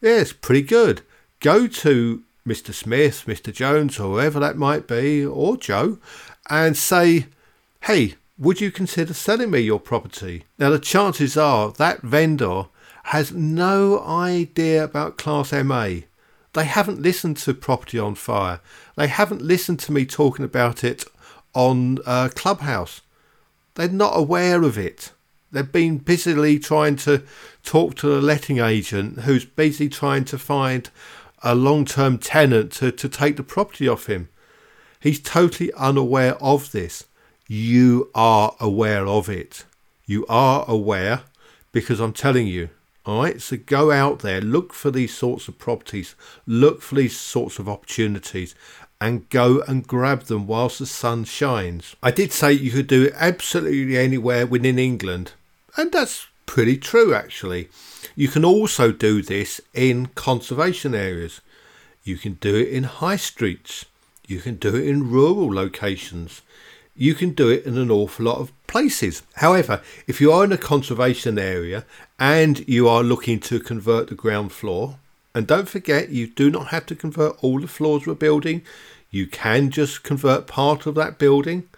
yeah, 0.00 0.20
it's 0.20 0.32
pretty 0.32 0.62
good. 0.62 1.02
Go 1.40 1.66
to 1.66 2.22
Mr. 2.46 2.72
Smith, 2.72 3.24
Mr. 3.26 3.52
Jones, 3.52 4.00
or 4.00 4.14
whoever 4.14 4.40
that 4.40 4.56
might 4.56 4.86
be, 4.88 5.22
or 5.22 5.58
Joe, 5.58 5.98
and 6.48 6.74
say, 6.74 7.26
hey, 7.82 8.14
would 8.38 8.62
you 8.62 8.70
consider 8.70 9.12
selling 9.12 9.50
me 9.50 9.60
your 9.60 9.80
property? 9.80 10.44
Now, 10.58 10.70
the 10.70 10.78
chances 10.78 11.36
are 11.36 11.72
that 11.72 12.00
vendor 12.00 12.68
has 13.02 13.32
no 13.32 14.02
idea 14.02 14.82
about 14.82 15.18
Class 15.18 15.52
MA. 15.52 16.04
They 16.54 16.64
haven't 16.64 17.02
listened 17.02 17.36
to 17.38 17.52
Property 17.52 17.98
on 17.98 18.14
Fire. 18.14 18.60
They 18.96 19.08
haven't 19.08 19.42
listened 19.42 19.80
to 19.80 19.92
me 19.92 20.06
talking 20.06 20.44
about 20.44 20.84
it 20.84 21.04
on 21.52 21.98
uh, 22.06 22.30
Clubhouse. 22.34 23.02
They're 23.74 23.88
not 23.88 24.16
aware 24.16 24.62
of 24.62 24.78
it. 24.78 25.12
They've 25.50 25.70
been 25.70 25.98
busily 25.98 26.60
trying 26.60 26.96
to 26.96 27.24
talk 27.64 27.96
to 27.96 28.08
the 28.08 28.22
letting 28.22 28.58
agent 28.58 29.20
who's 29.20 29.44
busy 29.44 29.88
trying 29.88 30.24
to 30.26 30.38
find 30.38 30.90
a 31.42 31.56
long 31.56 31.84
term 31.84 32.18
tenant 32.18 32.72
to, 32.72 32.92
to 32.92 33.08
take 33.08 33.36
the 33.36 33.42
property 33.42 33.88
off 33.88 34.06
him. 34.06 34.28
He's 35.00 35.20
totally 35.20 35.72
unaware 35.74 36.34
of 36.36 36.70
this. 36.70 37.04
You 37.48 38.10
are 38.14 38.54
aware 38.60 39.06
of 39.06 39.28
it. 39.28 39.64
You 40.06 40.24
are 40.28 40.64
aware 40.68 41.22
because 41.72 41.98
I'm 41.98 42.12
telling 42.12 42.46
you, 42.46 42.70
all 43.06 43.22
right, 43.22 43.40
so 43.40 43.58
go 43.58 43.90
out 43.90 44.20
there, 44.20 44.40
look 44.40 44.72
for 44.72 44.90
these 44.90 45.14
sorts 45.14 45.46
of 45.46 45.58
properties, 45.58 46.14
look 46.46 46.80
for 46.80 46.94
these 46.94 47.18
sorts 47.18 47.58
of 47.58 47.68
opportunities, 47.68 48.54
and 48.98 49.28
go 49.28 49.60
and 49.68 49.86
grab 49.86 50.22
them 50.22 50.46
whilst 50.46 50.78
the 50.78 50.86
sun 50.86 51.24
shines. 51.24 51.94
I 52.02 52.10
did 52.10 52.32
say 52.32 52.52
you 52.52 52.70
could 52.70 52.86
do 52.86 53.04
it 53.04 53.14
absolutely 53.16 53.98
anywhere 53.98 54.46
within 54.46 54.78
England, 54.78 55.32
and 55.76 55.92
that's 55.92 56.28
pretty 56.46 56.78
true 56.78 57.14
actually. 57.14 57.68
You 58.16 58.28
can 58.28 58.44
also 58.44 58.92
do 58.92 59.20
this 59.20 59.60
in 59.74 60.06
conservation 60.14 60.94
areas. 60.94 61.42
You 62.04 62.16
can 62.16 62.34
do 62.34 62.54
it 62.54 62.68
in 62.68 62.84
high 62.84 63.16
streets. 63.16 63.84
You 64.26 64.40
can 64.40 64.56
do 64.56 64.74
it 64.76 64.88
in 64.88 65.10
rural 65.10 65.52
locations 65.52 66.40
you 66.96 67.14
can 67.14 67.30
do 67.30 67.48
it 67.48 67.64
in 67.64 67.76
an 67.76 67.90
awful 67.90 68.26
lot 68.26 68.38
of 68.38 68.52
places. 68.66 69.22
However, 69.34 69.82
if 70.06 70.20
you 70.20 70.32
are 70.32 70.44
in 70.44 70.52
a 70.52 70.58
conservation 70.58 71.38
area 71.38 71.84
and 72.18 72.66
you 72.68 72.88
are 72.88 73.02
looking 73.02 73.40
to 73.40 73.60
convert 73.60 74.08
the 74.08 74.14
ground 74.14 74.52
floor, 74.52 74.98
and 75.34 75.46
don't 75.46 75.68
forget, 75.68 76.10
you 76.10 76.28
do 76.28 76.50
not 76.50 76.68
have 76.68 76.86
to 76.86 76.94
convert 76.94 77.42
all 77.42 77.60
the 77.60 77.66
floors 77.66 78.02
of 78.02 78.08
a 78.08 78.14
building, 78.14 78.62
you 79.10 79.26
can 79.26 79.70
just 79.70 80.04
convert 80.04 80.46
part 80.46 80.86
of 80.86 80.94
that 80.94 81.18
building. 81.18 81.68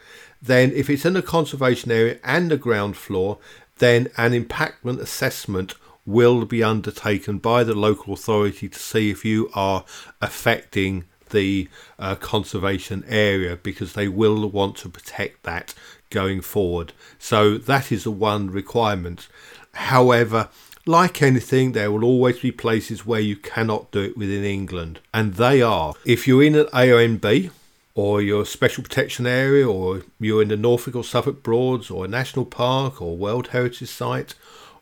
Then, 0.43 0.73
if 0.73 0.91
it's 0.91 1.07
in 1.07 1.17
a 1.17 1.23
conservation 1.23 1.91
area 1.91 2.19
and 2.23 2.51
the 2.51 2.59
ground 2.59 2.97
floor, 2.97 3.39
then 3.79 4.09
an 4.17 4.33
impactment 4.33 5.01
assessment 5.01 5.75
will 6.05 6.45
be 6.45 6.63
undertaken 6.63 7.39
by 7.39 7.65
the 7.65 7.75
local 7.75 8.15
authority 8.15 8.69
to 8.69 8.79
see 8.79 9.11
if 9.11 9.25
you 9.25 9.51
are 9.55 9.85
affecting 10.21 11.05
the 11.31 11.69
uh, 11.99 12.15
conservation 12.15 13.05
area 13.09 13.57
because 13.57 13.93
they 13.93 14.09
will 14.09 14.49
want 14.49 14.77
to 14.79 14.89
protect 14.89 15.43
that 15.43 15.75
going 16.11 16.41
forward. 16.41 16.93
So 17.19 17.59
that 17.59 17.91
is 17.91 18.05
the 18.05 18.11
one 18.11 18.51
requirement. 18.51 19.29
However, 19.75 20.49
like 20.87 21.21
anything, 21.21 21.73
there 21.73 21.91
will 21.91 22.05
always 22.05 22.39
be 22.39 22.53
places 22.53 23.05
where 23.05 23.21
you 23.21 23.37
cannot 23.37 23.91
do 23.91 24.01
it 24.03 24.17
within 24.17 24.45
England, 24.45 25.01
and 25.13 25.35
they 25.35 25.61
are 25.61 25.95
if 26.05 26.29
you're 26.29 26.45
in 26.45 26.55
an 26.55 26.67
AONB 26.67 27.51
or 27.95 28.21
your 28.21 28.45
special 28.45 28.85
protection 28.85 29.27
area, 29.27 29.69
or 29.69 30.03
you're 30.21 30.43
in 30.43 30.49
the 30.49 30.57
Norfolk 30.57 30.95
or 30.95 31.03
Suffolk 31.03 31.43
Broads, 31.43 31.91
or 31.91 32.05
a 32.05 32.09
national 32.09 32.45
park, 32.45 33.01
or 33.01 33.17
World 33.17 33.49
Heritage 33.49 33.89
Site, 33.89 34.35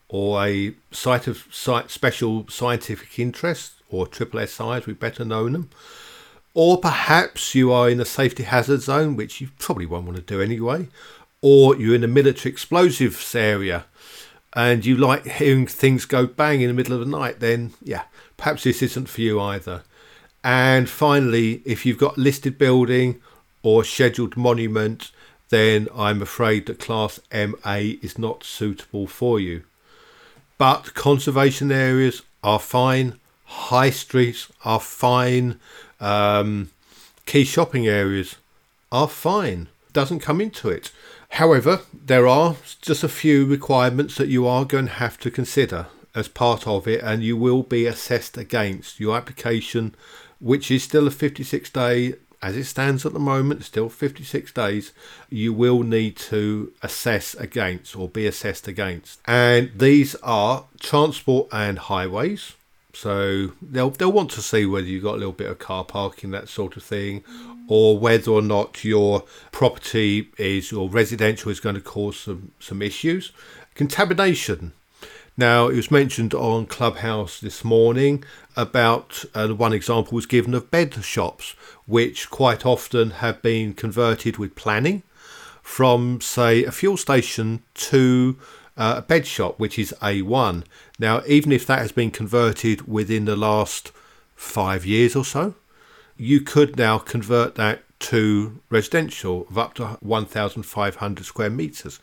or 0.09 0.45
a 0.45 0.75
site 0.91 1.29
of 1.29 1.47
special 1.51 2.47
scientific 2.49 3.17
interest, 3.19 3.75
or 3.89 4.09
triple 4.09 4.45
SI 4.45 4.65
as 4.65 4.87
we 4.87 4.93
better 4.93 5.25
know 5.25 5.49
them 5.49 5.71
or 6.55 6.79
perhaps 6.79 7.55
you 7.55 7.73
are 7.73 7.91
in 7.91 8.01
a 8.01 8.05
safety 8.05 8.45
hazard 8.45 8.81
zone, 8.81 9.17
which 9.17 9.41
you 9.41 9.49
probably 9.59 9.87
won't 9.87 10.07
want 10.07 10.17
to 10.17 10.23
do 10.23 10.41
anyway, 10.41 10.89
or 11.43 11.77
you're 11.77 11.97
in 11.97 12.05
a 12.05 12.09
military 12.09 12.53
explosives 12.53 13.35
area 13.35 13.85
and 14.55 14.87
you 14.87 14.97
like 14.97 15.27
hearing 15.27 15.67
things 15.67 16.05
go 16.05 16.27
bang 16.27 16.61
in 16.61 16.69
the 16.69 16.75
middle 16.75 16.95
of 16.95 17.01
the 17.01 17.19
night, 17.19 17.41
then 17.41 17.75
yeah, 17.83 18.05
perhaps 18.37 18.63
this 18.63 18.83
isn't 18.83 19.09
for 19.09 19.21
you 19.21 19.41
either. 19.41 19.83
And 20.45 20.89
finally, 20.89 21.63
if 21.65 21.85
you've 21.85 21.99
got 21.99 22.19
listed 22.19 22.57
building 22.57 23.21
or 23.63 23.83
scheduled 23.83 24.37
monument, 24.37 25.11
then 25.49 25.89
I'm 25.95 26.23
afraid 26.23 26.67
that 26.67 26.79
Class 26.79 27.19
MA 27.33 27.97
is 28.03 28.19
not 28.19 28.45
suitable 28.45 29.07
for 29.07 29.41
you. 29.41 29.65
But 30.57 30.95
conservation 30.95 31.73
areas 31.73 32.23
are 32.43 32.61
fine, 32.61 33.19
high 33.45 33.91
streets 33.91 34.51
are 34.65 34.81
fine, 34.81 35.61
um, 36.01 36.71
key 37.27 37.45
shopping 37.45 37.87
areas 37.87 38.37
are 38.91 39.09
fine. 39.09 39.69
doesn't 39.93 40.21
come 40.21 40.41
into 40.41 40.69
it. 40.69 40.91
However, 41.31 41.83
there 41.93 42.27
are 42.27 42.57
just 42.83 43.05
a 43.05 43.09
few 43.09 43.47
requirements 43.47 44.17
that 44.17 44.29
you 44.29 44.45
are 44.47 44.65
going 44.65 44.87
to 44.87 44.93
have 44.93 45.19
to 45.21 45.31
consider 45.31 45.87
as 46.15 46.27
part 46.27 46.67
of 46.67 46.89
it, 46.89 47.01
and 47.03 47.23
you 47.23 47.37
will 47.37 47.63
be 47.63 47.87
assessed 47.87 48.37
against 48.37 48.99
your 48.99 49.17
application, 49.17 49.95
which 50.41 50.71
is 50.71 50.83
still 50.83 51.07
a 51.07 51.13
56 51.13 51.71
day 51.71 52.15
as 52.45 52.59
it 52.59 52.65
stands 52.65 53.07
at 53.07 53.15
the 53.15 53.19
moment, 53.19 53.65
still 53.65 53.89
56 53.89 54.53
days, 54.53 54.93
you 55.31 55.55
will 55.55 55.83
need 55.83 56.15
to 56.15 56.75
assess 56.83 57.33
against 57.33 57.97
or 57.97 58.07
be 58.07 58.27
assessed 58.27 58.69
against. 58.69 59.19
And 59.27 59.71
these 59.75 60.15
are 60.17 60.67
transport 60.79 61.49
and 61.53 61.79
highways. 61.79 62.53
So 62.95 63.53
they'll 63.61 63.91
they'll 63.91 64.13
want 64.13 64.31
to 64.33 64.43
see 64.43 64.67
whether 64.67 64.87
you've 64.87 65.03
got 65.03 65.15
a 65.15 65.19
little 65.19 65.33
bit 65.33 65.51
of 65.51 65.59
car 65.59 65.85
parking, 65.85 66.31
that 66.31 66.49
sort 66.49 66.77
of 66.77 66.83
thing, 66.83 67.25
or 67.69 67.99
whether 67.99 68.31
or 68.31 68.43
not 68.43 68.85
your 68.85 69.25
property 69.53 70.31
is 70.39 70.73
or 70.73 70.89
residential 70.89 71.51
is 71.51 71.61
going 71.61 71.75
to 71.75 71.81
cause 71.81 72.19
some, 72.19 72.53
some 72.61 72.83
issues. 72.83 73.33
Contamination. 73.75 74.73
Now, 75.37 75.67
it 75.67 75.75
was 75.75 75.91
mentioned 75.91 76.33
on 76.33 76.67
Clubhouse 76.67 77.41
this 77.41 77.65
morning 77.65 78.23
about 78.57 79.25
uh, 79.35 79.49
one 79.49 79.73
example 79.73 80.15
was 80.15 80.27
given 80.27 80.55
of 80.55 80.71
bed 80.71 80.95
shops, 81.03 81.57
which 81.87 82.31
quite 82.31 82.65
often 82.65 83.11
have 83.11 83.43
been 83.43 83.75
converted 83.75 84.37
with 84.37 84.55
planning 84.55 85.03
from, 85.61 86.21
say, 86.21 86.65
a 86.65 86.71
fuel 86.71 86.97
station 86.97 87.65
to 87.75 88.39
uh, 88.77 88.95
a 88.99 89.03
bed 89.03 89.27
shop, 89.27 89.59
which 89.59 89.77
is 89.77 89.93
A1. 90.01 90.63
Now, 90.99 91.23
even 91.27 91.53
if 91.53 91.67
that 91.67 91.81
has 91.81 91.93
been 91.93 92.11
converted 92.11 92.87
within 92.87 93.25
the 93.25 93.37
last 93.37 93.91
five 94.37 94.87
years 94.87 95.17
or 95.17 95.25
so, 95.25 95.55
you 96.17 96.41
could 96.41 96.77
now 96.77 96.99
convert 96.99 97.57
that 97.57 97.83
to 97.99 98.61
residential 98.71 99.47
of 99.51 99.59
up 99.59 99.75
to 99.75 99.99
1,500 100.01 101.25
square 101.25 101.51
meters. 101.51 101.99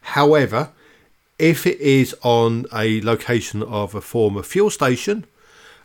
However, 0.00 0.70
if 1.38 1.66
it 1.66 1.80
is 1.80 2.14
on 2.22 2.66
a 2.74 3.00
location 3.02 3.62
of 3.62 3.94
a 3.94 4.00
former 4.00 4.42
fuel 4.42 4.70
station, 4.70 5.26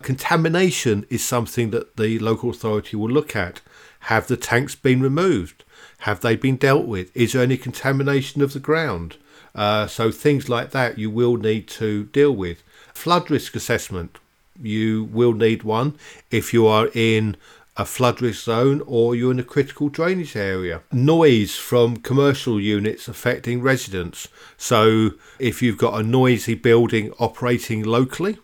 contamination 0.02 1.06
is 1.10 1.24
something 1.24 1.72
that 1.72 1.98
the 1.98 2.18
local 2.20 2.50
authority 2.50 2.96
will 2.96 3.10
look 3.10 3.36
at. 3.36 3.62
Have 4.02 4.28
the 4.28 4.38
tanks 4.38 4.76
been 4.76 5.02
removed? 5.02 5.64
Have 6.00 6.22
they 6.22 6.36
been 6.36 6.58
dealt 6.58 6.86
with? 6.86 7.16
Is 7.16 7.34
there 7.34 7.42
any 7.44 7.58
contamination 7.58 8.42
of 8.42 8.54
the 8.54 8.60
ground? 8.60 9.18
Uh, 9.58 9.88
so 9.88 10.12
things 10.12 10.48
like 10.48 10.70
that 10.70 11.00
you 11.00 11.10
will 11.10 11.36
need 11.36 11.68
to 11.68 12.06
deal 12.06 12.32
with. 12.32 12.62
Flood 12.94 13.30
risk 13.32 13.56
assessment. 13.56 14.20
You 14.62 15.06
will 15.12 15.34
need 15.34 15.64
one 15.64 15.98
if 16.32 16.54
you 16.54 16.68
are 16.68 16.90
in 16.94 17.36
a 17.76 17.86
flood 17.86 18.22
risk 18.22 18.44
zone 18.44 18.82
or 18.86 19.16
you're 19.16 19.32
in 19.32 19.40
a 19.40 19.44
critical 19.44 19.90
drainage 19.90 20.36
area. 20.36 20.82
Noise 20.92 21.56
from 21.56 21.98
commercial 21.98 22.60
units 22.60 23.08
affecting 23.08 23.62
residents. 23.62 24.28
So, 24.58 25.12
if 25.40 25.62
you've 25.62 25.78
got 25.78 26.00
a 26.00 26.04
noisy 26.04 26.56
building 26.56 27.12
operating 27.20 27.84
locally, 27.84 28.40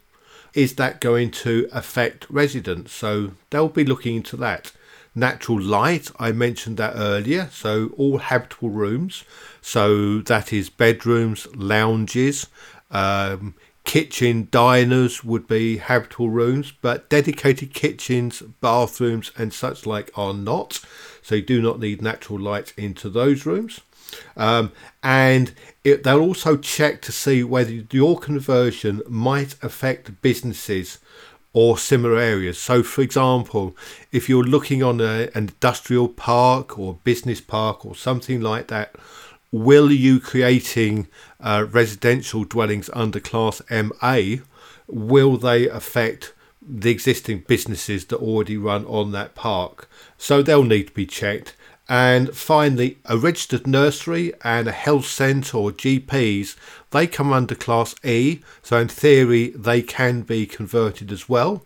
is 0.54 0.76
that 0.76 1.02
going 1.02 1.32
to 1.32 1.68
affect 1.72 2.30
residents? 2.30 2.94
So, 2.94 3.32
they'll 3.50 3.70
be 3.70 3.86
looking 3.86 4.18
into 4.18 4.38
that. 4.38 4.72
Natural 5.16 5.62
light, 5.62 6.10
I 6.18 6.32
mentioned 6.32 6.78
that 6.78 6.94
earlier. 6.96 7.50
So, 7.52 7.92
all 7.98 8.18
habitable 8.18 8.70
rooms. 8.70 9.24
So, 9.62 10.20
that 10.22 10.52
is 10.52 10.70
bedrooms, 10.70 11.48
lounges, 11.56 12.48
um, 12.90 13.56
kitchen 13.84 14.48
diners 14.50 15.24
would 15.24 15.48
be 15.48 15.78
habitable 15.78 16.30
rooms, 16.30 16.72
but 16.72 17.10
dedicated 17.10 17.74
kitchens, 17.74 18.42
bathrooms, 18.62 19.32
and 19.38 19.54
such 19.54 19.86
like 19.86 20.12
are 20.16 20.34
not. 20.34 20.80
So 21.22 21.36
you 21.36 21.42
do 21.42 21.62
not 21.62 21.80
need 21.80 22.02
natural 22.02 22.40
light 22.40 22.74
into 22.78 23.10
those 23.10 23.46
rooms. 23.46 23.82
Um, 24.38 24.72
and 25.02 25.54
it, 25.84 26.04
they'll 26.04 26.20
also 26.20 26.56
check 26.56 27.02
to 27.04 27.12
see 27.12 27.44
whether 27.44 27.72
your 27.92 28.20
conversion 28.20 29.02
might 29.08 29.56
affect 29.64 30.22
businesses 30.22 31.00
or 31.54 31.78
similar 31.78 32.18
areas. 32.18 32.58
So, 32.58 32.82
for 32.84 33.02
example, 33.02 33.78
if 34.12 34.28
you're 34.28 34.44
looking 34.44 34.82
on 34.82 35.00
a, 35.00 35.30
an 35.36 35.50
industrial 35.50 36.10
park 36.10 36.78
or 36.78 36.98
business 37.04 37.40
park 37.40 37.86
or 37.86 37.96
something 37.96 38.42
like 38.42 38.68
that, 38.68 38.96
will 39.52 39.92
you 39.92 40.20
creating 40.20 41.08
uh, 41.40 41.68
residential 41.70 42.44
dwellings 42.44 42.90
under 42.94 43.20
Class 43.20 43.62
MA, 43.70 44.38
will 44.88 45.38
they 45.38 45.70
affect 45.70 46.34
the 46.60 46.90
existing 46.90 47.44
businesses 47.48 48.06
that 48.06 48.18
already 48.18 48.58
run 48.58 48.84
on 48.86 49.12
that 49.12 49.36
park? 49.36 49.88
So 50.18 50.42
they'll 50.42 50.64
need 50.64 50.88
to 50.88 50.94
be 50.94 51.06
checked. 51.06 51.56
And 51.90 52.36
finally, 52.36 52.98
a 53.06 53.18
registered 53.18 53.68
nursery 53.68 54.34
and 54.44 54.68
a 54.68 54.72
health 54.72 55.06
centre 55.06 55.58
or 55.58 55.72
GPs, 55.72 56.56
they 56.92 57.08
come 57.08 57.34
under 57.34 57.56
Class 57.56 57.94
E. 58.04 58.40
So 58.62 58.78
in 58.78 58.88
theory, 58.88 59.50
they 59.50 59.82
can 59.82 60.22
be 60.22 60.46
converted 60.46 61.12
as 61.12 61.28
well. 61.28 61.64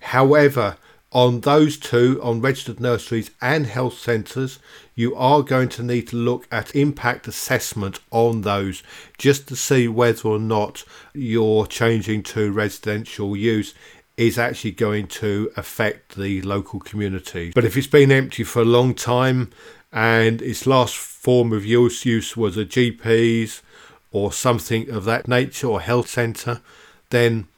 However, 0.00 0.76
on 1.12 1.40
those 1.40 1.76
two, 1.76 2.20
on 2.22 2.40
registered 2.40 2.78
nurseries 2.78 3.30
and 3.40 3.66
health 3.66 3.98
centres, 3.98 4.58
you 4.94 5.14
are 5.16 5.42
going 5.42 5.68
to 5.70 5.82
need 5.82 6.06
to 6.08 6.16
look 6.16 6.46
at 6.52 6.74
impact 6.76 7.26
assessment 7.26 7.98
on 8.10 8.42
those 8.42 8.82
just 9.18 9.48
to 9.48 9.56
see 9.56 9.88
whether 9.88 10.28
or 10.28 10.38
not 10.38 10.84
you're 11.12 11.66
changing 11.66 12.22
to 12.22 12.52
residential 12.52 13.36
use 13.36 13.74
is 14.20 14.38
actually 14.38 14.70
going 14.70 15.06
to 15.06 15.50
affect 15.56 16.14
the 16.14 16.42
local 16.42 16.78
community. 16.78 17.52
But 17.54 17.64
if 17.64 17.74
it's 17.74 17.86
been 17.86 18.12
empty 18.12 18.44
for 18.44 18.60
a 18.60 18.66
long 18.66 18.94
time 18.94 19.50
and 19.92 20.42
its 20.42 20.66
last 20.66 20.94
form 20.94 21.54
of 21.54 21.64
use, 21.64 22.04
use 22.04 22.36
was 22.36 22.58
a 22.58 22.66
GP's 22.66 23.62
or 24.12 24.30
something 24.30 24.90
of 24.90 25.06
that 25.06 25.26
nature 25.26 25.68
or 25.68 25.80
health 25.80 26.10
centre, 26.10 26.60
then 27.08 27.48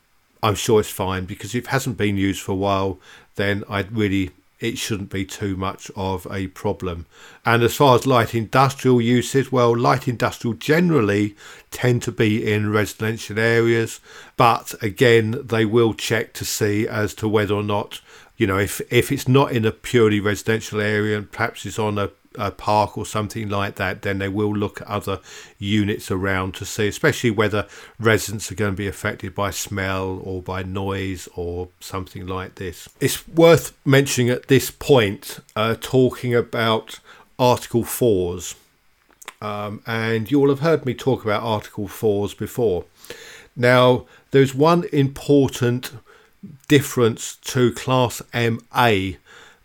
I'm 0.41 0.55
sure 0.55 0.79
it's 0.79 0.89
fine 0.89 1.25
because 1.25 1.53
if 1.57 1.65
it 1.65 1.71
hasn't 1.71 1.97
been 1.97 2.17
used 2.17 2.41
for 2.41 2.53
a 2.53 2.57
while, 2.57 3.01
then 3.35 3.65
I'd 3.69 3.91
really 3.91 4.31
it 4.63 4.79
shouldn't 4.79 5.11
be 5.11 5.25
too 5.25 5.57
much 5.57 5.91
of 5.97 6.27
a 6.31 6.47
problem. 6.49 7.05
And 7.45 7.63
as 7.63 7.75
far 7.75 7.97
as 7.97 8.07
light 8.07 8.35
industrial 8.35 9.01
uses, 9.01 9.51
well, 9.51 9.77
light 9.77 10.07
industrial 10.07 10.55
generally 10.55 11.37
tend 11.73 12.03
to 12.03 12.13
be 12.13 12.51
in 12.51 12.71
residential 12.71 13.39
areas, 13.39 14.01
but 14.37 14.75
again, 14.81 15.43
they 15.45 15.65
will 15.65 15.95
check 15.95 16.33
to 16.35 16.45
see 16.45 16.87
as 16.87 17.13
to 17.15 17.29
whether 17.29 17.55
or 17.55 17.65
not, 17.65 18.01
you 18.37 18.47
know, 18.47 18.59
if 18.59 18.81
if 18.91 19.11
it's 19.11 19.27
not 19.27 19.51
in 19.51 19.65
a 19.65 19.73
purely 19.73 20.21
residential 20.21 20.81
area 20.81 21.19
and 21.19 21.31
perhaps 21.31 21.67
it's 21.67 21.79
on 21.79 21.99
a 21.99 22.11
a 22.37 22.51
park 22.51 22.97
or 22.97 23.07
something 23.07 23.49
like 23.49 23.77
that, 23.77 24.03
then 24.03 24.19
they 24.19 24.29
will 24.29 24.55
look 24.55 24.81
at 24.81 24.87
other 24.87 25.21
units 25.59 26.11
around 26.11 26.55
to 26.55 26.65
see, 26.65 26.89
especially 26.89 27.31
whether 27.31 27.67
residents 27.99 28.51
are 28.51 28.55
going 28.55 28.73
to 28.73 28.77
be 28.77 28.89
affected 28.89 29.35
by 29.35 29.51
smell 29.51 30.21
or 30.23 30.43
by 30.43 30.63
noise 30.63 31.29
or 31.35 31.69
something 31.81 32.27
like 32.27 32.57
this. 32.57 32.89
It's 33.01 33.27
worth 33.29 33.77
mentioning 33.85 34.31
at 34.31 34.49
this 34.49 34.71
point, 34.71 35.41
uh, 35.57 35.77
talking 35.81 36.35
about 36.35 37.01
Article 37.39 37.85
4s. 37.85 38.55
Um, 39.41 39.83
and 39.87 40.31
you 40.31 40.39
will 40.39 40.51
have 40.51 40.61
heard 40.61 40.87
me 40.87 40.95
talk 40.95 41.25
about 41.25 41.43
Article 41.43 41.89
4s 41.89 42.37
before. 42.39 42.85
Now, 43.57 44.07
there's 44.31 44.55
one 44.55 44.85
important 44.93 45.93
difference 46.69 47.37
to 47.37 47.73
Class 47.73 48.23
MA 48.33 49.17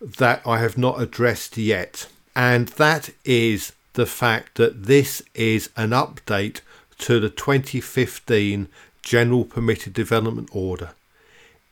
that 0.02 0.42
I 0.46 0.60
have 0.60 0.78
not 0.78 1.02
addressed 1.02 1.58
yet 1.58 2.08
and 2.38 2.68
that 2.68 3.10
is 3.26 3.74
the 3.94 4.06
fact 4.06 4.56
that 4.56 4.84
this 4.84 5.24
is 5.34 5.72
an 5.76 5.90
update 5.90 6.62
to 7.00 7.20
the 7.20 7.32
2015 7.32 8.68
General 9.02 9.44
Permitted 9.44 9.94
Development 9.94 10.48
Order. 10.52 10.92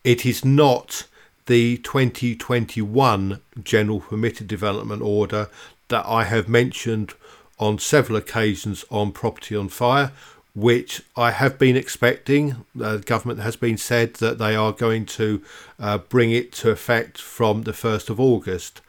It 0.03 0.25
is 0.25 0.43
not 0.43 1.05
the 1.45 1.77
2021 1.77 3.41
General 3.63 3.99
Permitted 3.99 4.47
Development 4.47 5.03
Order 5.03 5.49
that 5.89 6.03
I 6.07 6.23
have 6.23 6.49
mentioned 6.49 7.13
on 7.59 7.77
several 7.77 8.17
occasions 8.17 8.83
on 8.89 9.11
Property 9.11 9.55
on 9.55 9.69
Fire, 9.69 10.13
which 10.55 11.03
I 11.15 11.29
have 11.29 11.59
been 11.59 11.77
expecting. 11.77 12.65
The 12.73 12.97
government 12.97 13.41
has 13.41 13.55
been 13.55 13.77
said 13.77 14.15
that 14.15 14.39
they 14.39 14.55
are 14.55 14.71
going 14.71 15.05
to 15.07 15.43
uh, 15.79 15.99
bring 15.99 16.31
it 16.31 16.51
to 16.53 16.71
effect 16.71 17.21
from 17.21 17.63
the 17.63 17.71
1st 17.71 18.09
of 18.09 18.19
August. 18.19 18.81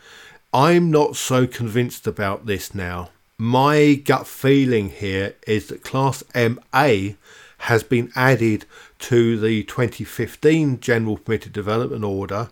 I'm 0.56 0.90
not 0.90 1.16
so 1.16 1.46
convinced 1.46 2.06
about 2.06 2.46
this 2.46 2.74
now. 2.74 3.10
My 3.36 3.92
gut 3.92 4.26
feeling 4.26 4.88
here 4.88 5.34
is 5.46 5.66
that 5.66 5.84
Class 5.84 6.24
MA 6.34 7.16
has 7.58 7.82
been 7.82 8.10
added 8.16 8.64
to 9.00 9.38
the 9.38 9.64
2015 9.64 10.80
General 10.80 11.18
Permitted 11.18 11.52
Development 11.52 12.02
Order 12.02 12.48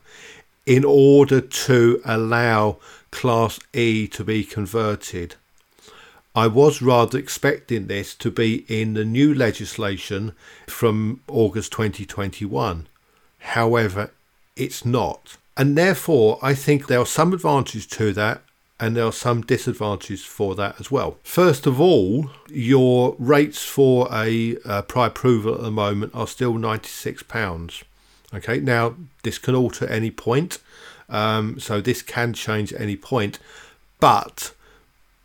in 0.66 0.84
order 0.84 1.40
to 1.40 2.02
allow 2.04 2.76
Class 3.10 3.58
E 3.72 4.06
to 4.08 4.22
be 4.22 4.44
converted. 4.44 5.36
I 6.34 6.46
was 6.46 6.82
rather 6.82 7.18
expecting 7.18 7.86
this 7.86 8.14
to 8.16 8.30
be 8.30 8.66
in 8.68 8.92
the 8.92 9.06
new 9.06 9.32
legislation 9.32 10.32
from 10.66 11.22
August 11.26 11.72
2021. 11.72 12.86
However, 13.38 14.10
it's 14.56 14.84
not. 14.84 15.38
And 15.56 15.78
therefore, 15.78 16.38
I 16.42 16.54
think 16.54 16.86
there 16.86 17.00
are 17.00 17.06
some 17.06 17.32
advantages 17.32 17.86
to 17.86 18.12
that 18.14 18.42
and 18.80 18.96
there 18.96 19.04
are 19.04 19.12
some 19.12 19.42
disadvantages 19.42 20.24
for 20.24 20.54
that 20.56 20.80
as 20.80 20.90
well. 20.90 21.16
First 21.22 21.66
of 21.66 21.80
all, 21.80 22.30
your 22.48 23.14
rates 23.18 23.64
for 23.64 24.08
a 24.12 24.56
uh, 24.64 24.82
prior 24.82 25.08
approval 25.08 25.54
at 25.54 25.62
the 25.62 25.70
moment 25.70 26.12
are 26.14 26.26
still 26.26 26.54
£96. 26.54 27.82
Okay, 28.34 28.58
now 28.58 28.96
this 29.22 29.38
can 29.38 29.54
alter 29.54 29.86
any 29.86 30.10
point, 30.10 30.58
um, 31.08 31.60
so 31.60 31.80
this 31.80 32.02
can 32.02 32.32
change 32.32 32.72
at 32.72 32.80
any 32.80 32.96
point, 32.96 33.38
but 34.00 34.52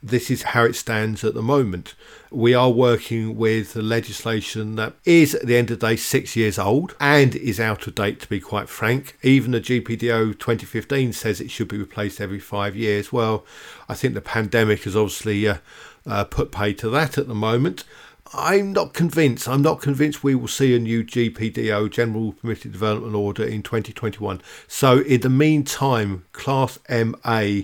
this 0.01 0.31
is 0.31 0.43
how 0.43 0.63
it 0.63 0.75
stands 0.75 1.23
at 1.23 1.33
the 1.33 1.41
moment. 1.41 1.93
We 2.31 2.53
are 2.53 2.69
working 2.69 3.35
with 3.35 3.75
legislation 3.75 4.75
that 4.75 4.93
is, 5.03 5.35
at 5.35 5.45
the 5.45 5.57
end 5.57 5.71
of 5.71 5.79
the 5.79 5.87
day, 5.87 5.95
six 5.97 6.35
years 6.35 6.57
old 6.57 6.95
and 6.99 7.35
is 7.35 7.59
out 7.59 7.85
of 7.85 7.95
date, 7.95 8.21
to 8.21 8.29
be 8.29 8.39
quite 8.39 8.69
frank. 8.69 9.17
Even 9.23 9.51
the 9.51 9.59
GPDO 9.59 10.39
2015 10.39 11.13
says 11.13 11.41
it 11.41 11.51
should 11.51 11.67
be 11.67 11.77
replaced 11.77 12.21
every 12.21 12.39
five 12.39 12.75
years. 12.75 13.11
Well, 13.11 13.45
I 13.89 13.93
think 13.93 14.13
the 14.13 14.21
pandemic 14.21 14.83
has 14.83 14.95
obviously 14.95 15.47
uh, 15.47 15.57
uh, 16.05 16.23
put 16.23 16.51
pay 16.51 16.73
to 16.75 16.89
that 16.89 17.17
at 17.17 17.27
the 17.27 17.35
moment. 17.35 17.83
I'm 18.31 18.73
not 18.73 18.93
convinced. 18.93 19.49
I'm 19.49 19.63
not 19.63 19.81
convinced 19.81 20.23
we 20.23 20.35
will 20.35 20.47
see 20.47 20.75
a 20.75 20.79
new 20.79 21.03
GPDO, 21.03 21.89
General 21.89 22.33
Permitted 22.33 22.71
Development 22.71 23.15
Order, 23.15 23.43
in 23.43 23.63
2021. 23.63 24.41
So, 24.67 24.99
in 24.99 25.21
the 25.21 25.29
meantime, 25.29 26.25
Class 26.31 26.77
MA 26.89 27.61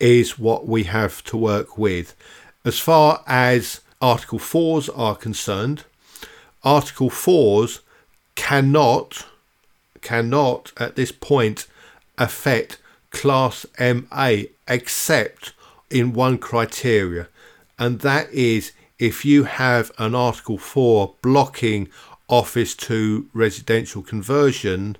is 0.00 0.38
what 0.38 0.66
we 0.66 0.84
have 0.84 1.22
to 1.24 1.36
work 1.36 1.78
with. 1.78 2.14
As 2.64 2.78
far 2.78 3.22
as 3.26 3.80
Article 4.00 4.38
4s 4.38 4.90
are 4.96 5.14
concerned, 5.14 5.84
Article 6.62 7.10
4s 7.10 7.80
cannot 8.34 9.26
cannot 10.00 10.70
at 10.76 10.96
this 10.96 11.10
point 11.12 11.66
affect 12.18 12.78
Class 13.10 13.64
MA 13.78 14.42
except 14.68 15.54
in 15.88 16.12
one 16.12 16.36
criteria, 16.36 17.28
and 17.78 18.00
that 18.00 18.30
is 18.30 18.72
if 18.98 19.24
you 19.24 19.44
have 19.44 19.90
an 19.98 20.14
Article 20.14 20.58
4 20.58 21.14
blocking 21.22 21.88
office 22.28 22.74
to 22.74 23.28
residential 23.32 24.02
conversion, 24.02 24.96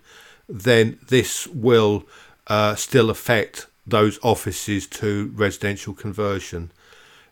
then 0.48 0.98
this 1.08 1.46
will 1.48 2.04
uh, 2.46 2.74
still 2.74 3.10
affect 3.10 3.66
those 3.86 4.18
offices 4.22 4.86
to 4.86 5.32
residential 5.34 5.94
conversion. 5.94 6.70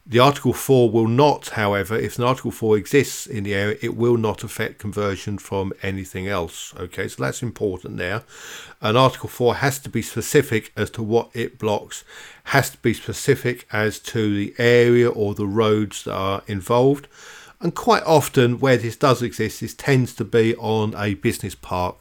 The 0.04 0.18
Article 0.18 0.52
4 0.52 0.90
will 0.90 1.06
not, 1.06 1.50
however, 1.50 1.96
if 1.96 2.18
an 2.18 2.24
Article 2.24 2.50
4 2.50 2.76
exists 2.76 3.24
in 3.24 3.44
the 3.44 3.54
area, 3.54 3.78
it 3.80 3.96
will 3.96 4.16
not 4.16 4.42
affect 4.42 4.80
conversion 4.80 5.38
from 5.38 5.72
anything 5.80 6.26
else. 6.26 6.74
Okay, 6.76 7.06
so 7.06 7.22
that's 7.22 7.40
important 7.40 7.98
there. 7.98 8.24
And 8.80 8.98
Article 8.98 9.28
4 9.28 9.56
has 9.56 9.78
to 9.78 9.88
be 9.88 10.02
specific 10.02 10.72
as 10.76 10.90
to 10.90 11.04
what 11.04 11.30
it 11.34 11.56
blocks, 11.56 12.02
has 12.44 12.70
to 12.70 12.78
be 12.78 12.94
specific 12.94 13.64
as 13.72 14.00
to 14.00 14.34
the 14.34 14.52
area 14.58 15.08
or 15.08 15.34
the 15.34 15.46
roads 15.46 16.02
that 16.02 16.14
are 16.14 16.42
involved. 16.48 17.06
And 17.60 17.72
quite 17.72 18.02
often, 18.02 18.58
where 18.58 18.76
this 18.76 18.96
does 18.96 19.22
exist, 19.22 19.60
this 19.60 19.72
tends 19.72 20.14
to 20.16 20.24
be 20.24 20.56
on 20.56 20.96
a 20.96 21.14
business 21.14 21.54
park 21.54 21.98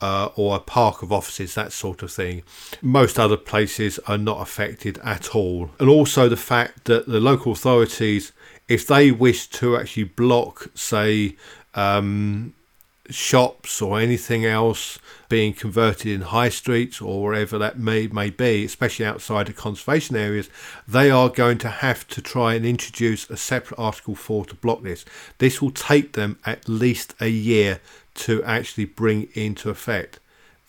uh, 0.00 0.30
or 0.36 0.56
a 0.56 0.60
park 0.60 1.02
of 1.02 1.12
offices, 1.12 1.54
that 1.54 1.72
sort 1.72 2.02
of 2.02 2.12
thing. 2.12 2.42
Most 2.82 3.18
other 3.18 3.36
places 3.36 3.98
are 4.06 4.18
not 4.18 4.40
affected 4.40 4.98
at 4.98 5.34
all. 5.34 5.70
And 5.78 5.88
also 5.88 6.28
the 6.28 6.36
fact 6.36 6.84
that 6.84 7.06
the 7.06 7.20
local 7.20 7.52
authorities, 7.52 8.32
if 8.68 8.86
they 8.86 9.10
wish 9.10 9.46
to 9.48 9.76
actually 9.76 10.04
block, 10.04 10.68
say, 10.74 11.36
um, 11.74 12.54
shops 13.10 13.80
or 13.80 13.98
anything 13.98 14.44
else 14.44 14.98
being 15.28 15.52
converted 15.52 16.12
in 16.12 16.20
high 16.20 16.48
streets 16.48 17.00
or 17.00 17.22
wherever 17.22 17.58
that 17.58 17.78
may, 17.78 18.06
may 18.06 18.30
be, 18.30 18.64
especially 18.64 19.04
outside 19.04 19.48
of 19.48 19.56
conservation 19.56 20.16
areas, 20.16 20.48
they 20.86 21.10
are 21.10 21.28
going 21.28 21.58
to 21.58 21.68
have 21.68 22.06
to 22.08 22.20
try 22.20 22.54
and 22.54 22.66
introduce 22.66 23.28
a 23.30 23.36
separate 23.36 23.78
Article 23.78 24.14
4 24.14 24.46
to 24.46 24.54
block 24.54 24.82
this. 24.82 25.04
This 25.38 25.60
will 25.60 25.70
take 25.70 26.12
them 26.12 26.38
at 26.44 26.68
least 26.68 27.14
a 27.20 27.28
year 27.28 27.80
to 28.18 28.42
actually 28.44 28.84
bring 28.84 29.28
into 29.34 29.70
effect. 29.70 30.18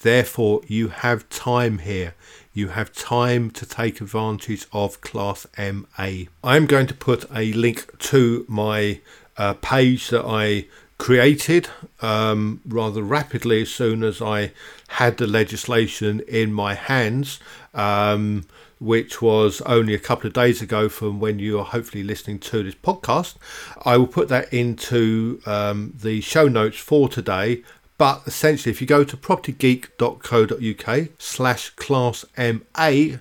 Therefore, 0.02 0.62
you 0.68 0.88
have 0.90 1.28
time 1.30 1.80
here. 1.80 2.16
You 2.54 2.70
have 2.70 2.94
time 2.94 3.52
to 3.52 3.66
take 3.66 4.00
advantage 4.00 4.66
of 4.72 5.02
Class 5.02 5.46
MA. 5.58 6.26
I'm 6.44 6.66
going 6.66 6.88
to 6.88 6.94
put 6.94 7.26
a 7.34 7.52
link 7.54 7.98
to 8.00 8.46
my 8.48 9.02
uh, 9.38 9.56
page 9.56 10.10
that 10.10 10.26
I 10.26 10.68
created 10.98 11.70
um, 12.02 12.62
rather 12.68 13.02
rapidly 13.02 13.62
as 13.64 13.72
soon 13.72 14.04
as 14.04 14.22
I 14.22 14.52
had 14.90 15.18
the 15.18 15.28
legislation 15.28 16.22
in 16.28 16.54
my 16.54 16.76
hands. 16.76 17.40
Um, 17.74 18.46
which 18.80 19.22
was 19.22 19.62
only 19.62 19.94
a 19.94 20.00
couple 20.00 20.28
of 20.28 20.34
days 20.34 20.62
ago 20.62 20.88
from 20.90 21.20
when 21.20 21.38
you 21.38 21.60
are 21.60 21.66
hopefully 21.66 22.04
listening 22.04 22.40
to 22.40 22.64
this 22.64 22.76
podcast. 22.76 23.36
I 23.84 23.98
will 23.98 24.08
put 24.08 24.30
that 24.30 24.54
into 24.54 25.42
um, 25.46 25.94
the 26.02 26.22
show 26.22 26.48
notes 26.48 26.78
for 26.78 27.10
today. 27.10 27.64
But 27.98 28.22
essentially, 28.26 28.72
if 28.72 28.80
you 28.80 28.88
go 28.88 29.04
to 29.04 29.18
propertygeek.co.uk 29.18 31.10
slash 31.18 31.70
class 31.72 32.26
MA, 32.38 33.18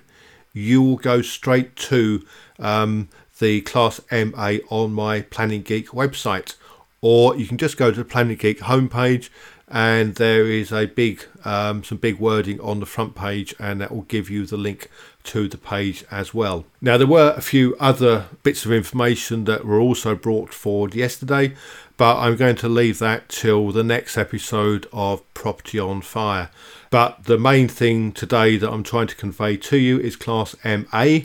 you 0.53 0.81
will 0.81 0.95
go 0.95 1.21
straight 1.21 1.75
to 1.75 2.25
um, 2.57 3.09
the 3.39 3.59
class 3.61 3.99
MA 4.09 4.59
on 4.69 4.93
my 4.93 5.21
Planning 5.23 5.63
Geek 5.63 5.89
website. 5.89 6.55
Or 7.01 7.35
you 7.35 7.45
can 7.45 7.57
just 7.57 7.75
go 7.75 7.91
to 7.91 7.97
the 7.97 8.05
Planning 8.05 8.37
Geek 8.37 8.59
homepage 8.59 9.29
and 9.69 10.15
there 10.15 10.47
is 10.47 10.71
a 10.71 10.87
big 10.87 11.23
um, 11.45 11.83
some 11.83 11.97
big 11.97 12.19
wording 12.19 12.59
on 12.59 12.79
the 12.79 12.85
front 12.85 13.15
page 13.15 13.53
and 13.59 13.79
that 13.79 13.91
will 13.91 14.01
give 14.03 14.29
you 14.29 14.45
the 14.45 14.57
link 14.57 14.89
to 15.23 15.47
the 15.47 15.57
page 15.57 16.03
as 16.09 16.33
well. 16.33 16.65
Now 16.81 16.97
there 16.97 17.07
were 17.07 17.33
a 17.35 17.41
few 17.41 17.75
other 17.79 18.25
bits 18.43 18.65
of 18.65 18.71
information 18.71 19.43
that 19.45 19.65
were 19.65 19.79
also 19.79 20.15
brought 20.15 20.53
forward 20.53 20.95
yesterday 20.95 21.53
but 21.97 22.17
i'm 22.17 22.37
going 22.37 22.55
to 22.55 22.69
leave 22.69 22.97
that 22.99 23.27
till 23.27 23.71
the 23.71 23.83
next 23.83 24.17
episode 24.17 24.87
of 24.93 25.21
property 25.33 25.77
on 25.77 26.01
fire. 26.01 26.49
But 26.89 27.25
the 27.25 27.37
main 27.37 27.67
thing 27.67 28.11
today 28.11 28.57
that 28.57 28.71
i'm 28.71 28.83
trying 28.83 29.07
to 29.07 29.15
convey 29.15 29.57
to 29.57 29.77
you 29.77 29.99
is 29.99 30.15
class 30.15 30.55
ma 30.63 31.19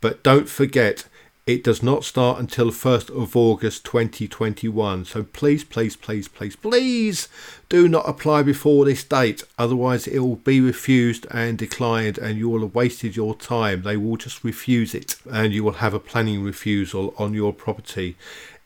but 0.00 0.22
don't 0.22 0.48
forget 0.48 1.04
it 1.50 1.64
does 1.64 1.82
not 1.82 2.04
start 2.04 2.38
until 2.38 2.70
1st 2.70 3.10
of 3.10 3.34
August 3.34 3.84
2021. 3.84 5.04
So 5.04 5.24
please, 5.24 5.64
please, 5.64 5.96
please, 5.96 6.28
please, 6.28 6.54
please 6.54 7.28
do 7.68 7.88
not 7.88 8.08
apply 8.08 8.42
before 8.42 8.84
this 8.84 9.02
date. 9.02 9.42
Otherwise, 9.58 10.06
it 10.06 10.20
will 10.20 10.36
be 10.36 10.60
refused 10.60 11.26
and 11.30 11.58
declined, 11.58 12.18
and 12.18 12.38
you 12.38 12.48
will 12.48 12.60
have 12.60 12.74
wasted 12.74 13.16
your 13.16 13.34
time. 13.34 13.82
They 13.82 13.96
will 13.96 14.16
just 14.16 14.44
refuse 14.44 14.94
it, 14.94 15.16
and 15.28 15.52
you 15.52 15.64
will 15.64 15.72
have 15.72 15.92
a 15.92 15.98
planning 15.98 16.44
refusal 16.44 17.14
on 17.18 17.34
your 17.34 17.52
property. 17.52 18.16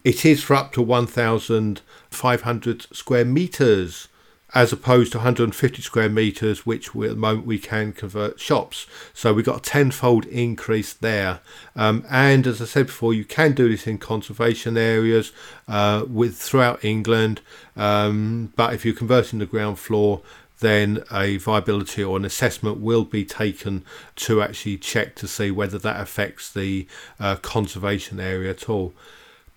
It 0.05 0.27
is 0.27 0.42
for 0.42 0.55
up 0.55 0.73
to 0.75 0.83
1,500 0.83 2.87
square 2.94 3.25
meters 3.25 4.09
as 4.55 4.73
opposed 4.73 5.11
to 5.12 5.19
150 5.19 5.83
square 5.83 6.09
meters, 6.09 6.64
which 6.64 6.95
we, 6.95 7.07
at 7.07 7.11
the 7.11 7.17
moment 7.17 7.45
we 7.45 7.59
can 7.59 7.93
convert 7.93 8.38
shops. 8.38 8.87
So 9.12 9.35
we've 9.35 9.45
got 9.45 9.59
a 9.59 9.71
tenfold 9.71 10.27
increase 10.27 10.93
there. 10.93 11.40
Um, 11.75 12.07
and 12.09 12.47
as 12.47 12.62
I 12.62 12.67
said 12.67 12.87
before, 12.87 13.12
you 13.12 13.25
can 13.25 13.53
do 13.53 13.69
this 13.69 13.88
in 13.88 13.99
conservation 13.99 14.77
areas 14.77 15.33
uh, 15.67 16.05
with 16.09 16.37
throughout 16.37 16.85
England. 16.85 17.40
Um, 17.77 18.53
but 18.55 18.73
if 18.73 18.85
you're 18.85 18.95
converting 18.95 19.40
the 19.40 19.47
ground 19.47 19.81
floor, 19.81 20.23
then 20.61 21.03
a 21.11 21.37
viability 21.38 22.03
or 22.03 22.17
an 22.17 22.25
assessment 22.25 22.79
will 22.79 23.05
be 23.05 23.25
taken 23.25 23.85
to 24.14 24.40
actually 24.40 24.79
check 24.79 25.17
to 25.17 25.27
see 25.27 25.51
whether 25.51 25.79
that 25.79 26.01
affects 26.01 26.53
the 26.53 26.87
uh, 27.19 27.35
conservation 27.37 28.21
area 28.21 28.51
at 28.51 28.69
all. 28.69 28.95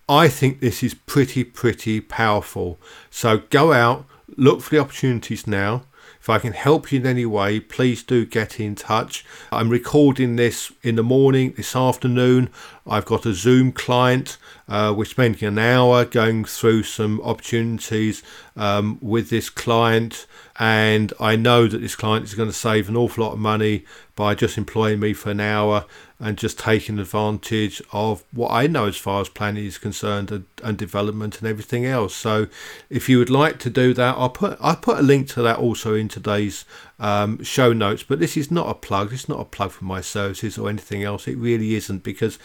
I 0.10 0.28
think 0.28 0.60
this 0.60 0.82
is 0.84 0.94
pretty, 0.94 1.44
pretty 1.44 2.02
powerful. 2.02 2.80
So 3.12 3.40
go 3.50 3.74
out, 3.74 4.06
look 4.36 4.62
for 4.62 4.72
the 4.72 4.80
opportunities 4.82 5.48
now. 5.48 5.84
If 6.20 6.30
I 6.30 6.40
can 6.40 6.54
help 6.54 6.92
you 6.92 7.00
in 7.00 7.06
any 7.06 7.26
way, 7.26 7.60
please 7.60 8.04
do 8.04 8.26
get 8.26 8.60
in 8.60 8.76
touch. 8.76 9.26
I'm 9.52 9.70
recording 9.70 10.36
this 10.36 10.72
in 10.82 10.96
the 10.96 11.04
morning, 11.04 11.54
this 11.56 11.76
afternoon. 11.76 12.50
I've 12.88 13.06
got 13.06 13.26
a 13.26 13.34
Zoom 13.34 13.72
client. 13.72 14.38
Uh, 14.68 14.94
we're 14.96 15.06
spending 15.06 15.48
an 15.48 15.60
hour 15.60 16.06
going 16.06 16.46
through 16.46 16.84
some 16.84 17.22
opportunities 17.22 18.24
um, 18.56 18.98
with 19.02 19.30
this 19.30 19.50
client, 19.50 20.26
and 20.60 21.14
I 21.20 21.36
know 21.36 21.68
that 21.68 21.80
this 21.80 21.96
client 21.96 22.26
is 22.26 22.34
going 22.34 22.50
to 22.50 22.56
save 22.56 22.90
an 22.90 22.98
awful 22.98 23.24
lot 23.24 23.34
of 23.34 23.40
money 23.40 23.86
by 24.16 24.36
just 24.36 24.58
employing 24.58 25.00
me 25.00 25.14
for 25.14 25.32
an 25.32 25.40
hour 25.40 25.86
and 26.20 26.38
just 26.38 26.58
taking 26.58 26.98
advantage 26.98 27.82
of 27.94 28.24
what 28.34 28.52
I 28.52 28.66
know 28.66 28.88
as 28.88 28.98
far 28.98 29.22
as 29.22 29.30
planning 29.30 29.66
is 29.66 29.78
concerned 29.78 30.32
and, 30.32 30.46
and 30.64 30.78
development 30.78 31.40
and 31.40 31.48
everything 31.48 31.86
else. 31.86 32.16
So, 32.16 32.48
if 32.90 33.08
you 33.08 33.20
would 33.20 33.30
like 33.30 33.60
to 33.60 33.70
do 33.70 33.94
that, 33.94 34.18
I'll 34.18 34.30
put 34.30 34.58
I 34.60 34.76
put 34.76 34.98
a 34.98 35.04
link 35.04 35.28
to 35.30 35.42
that 35.44 35.60
also 35.60 35.94
in 35.94 36.08
today's 36.08 36.66
um, 37.00 37.44
show 37.44 37.74
notes. 37.74 38.04
But 38.04 38.20
this 38.20 38.38
is 38.38 38.52
not 38.52 38.70
a 38.70 38.74
plug. 38.74 39.14
It's 39.14 39.30
not 39.30 39.40
a 39.40 39.46
plug 39.46 39.72
for 39.72 39.86
my 39.86 40.02
services 40.02 40.58
or 40.58 40.70
anything 40.70 41.04
else. 41.04 41.28
It 41.28 41.38
really 41.38 41.76
isn't 41.76 42.04
because 42.04 42.40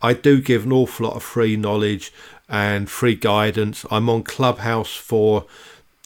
I 0.00 0.12
do 0.12 0.40
give 0.40 0.64
an 0.64 0.72
awful 0.72 1.06
lot 1.06 1.16
of 1.16 1.22
free 1.22 1.56
knowledge 1.56 2.12
and 2.48 2.90
free 2.90 3.14
guidance. 3.14 3.84
I'm 3.90 4.08
on 4.08 4.22
Clubhouse 4.22 4.94
for 4.94 5.46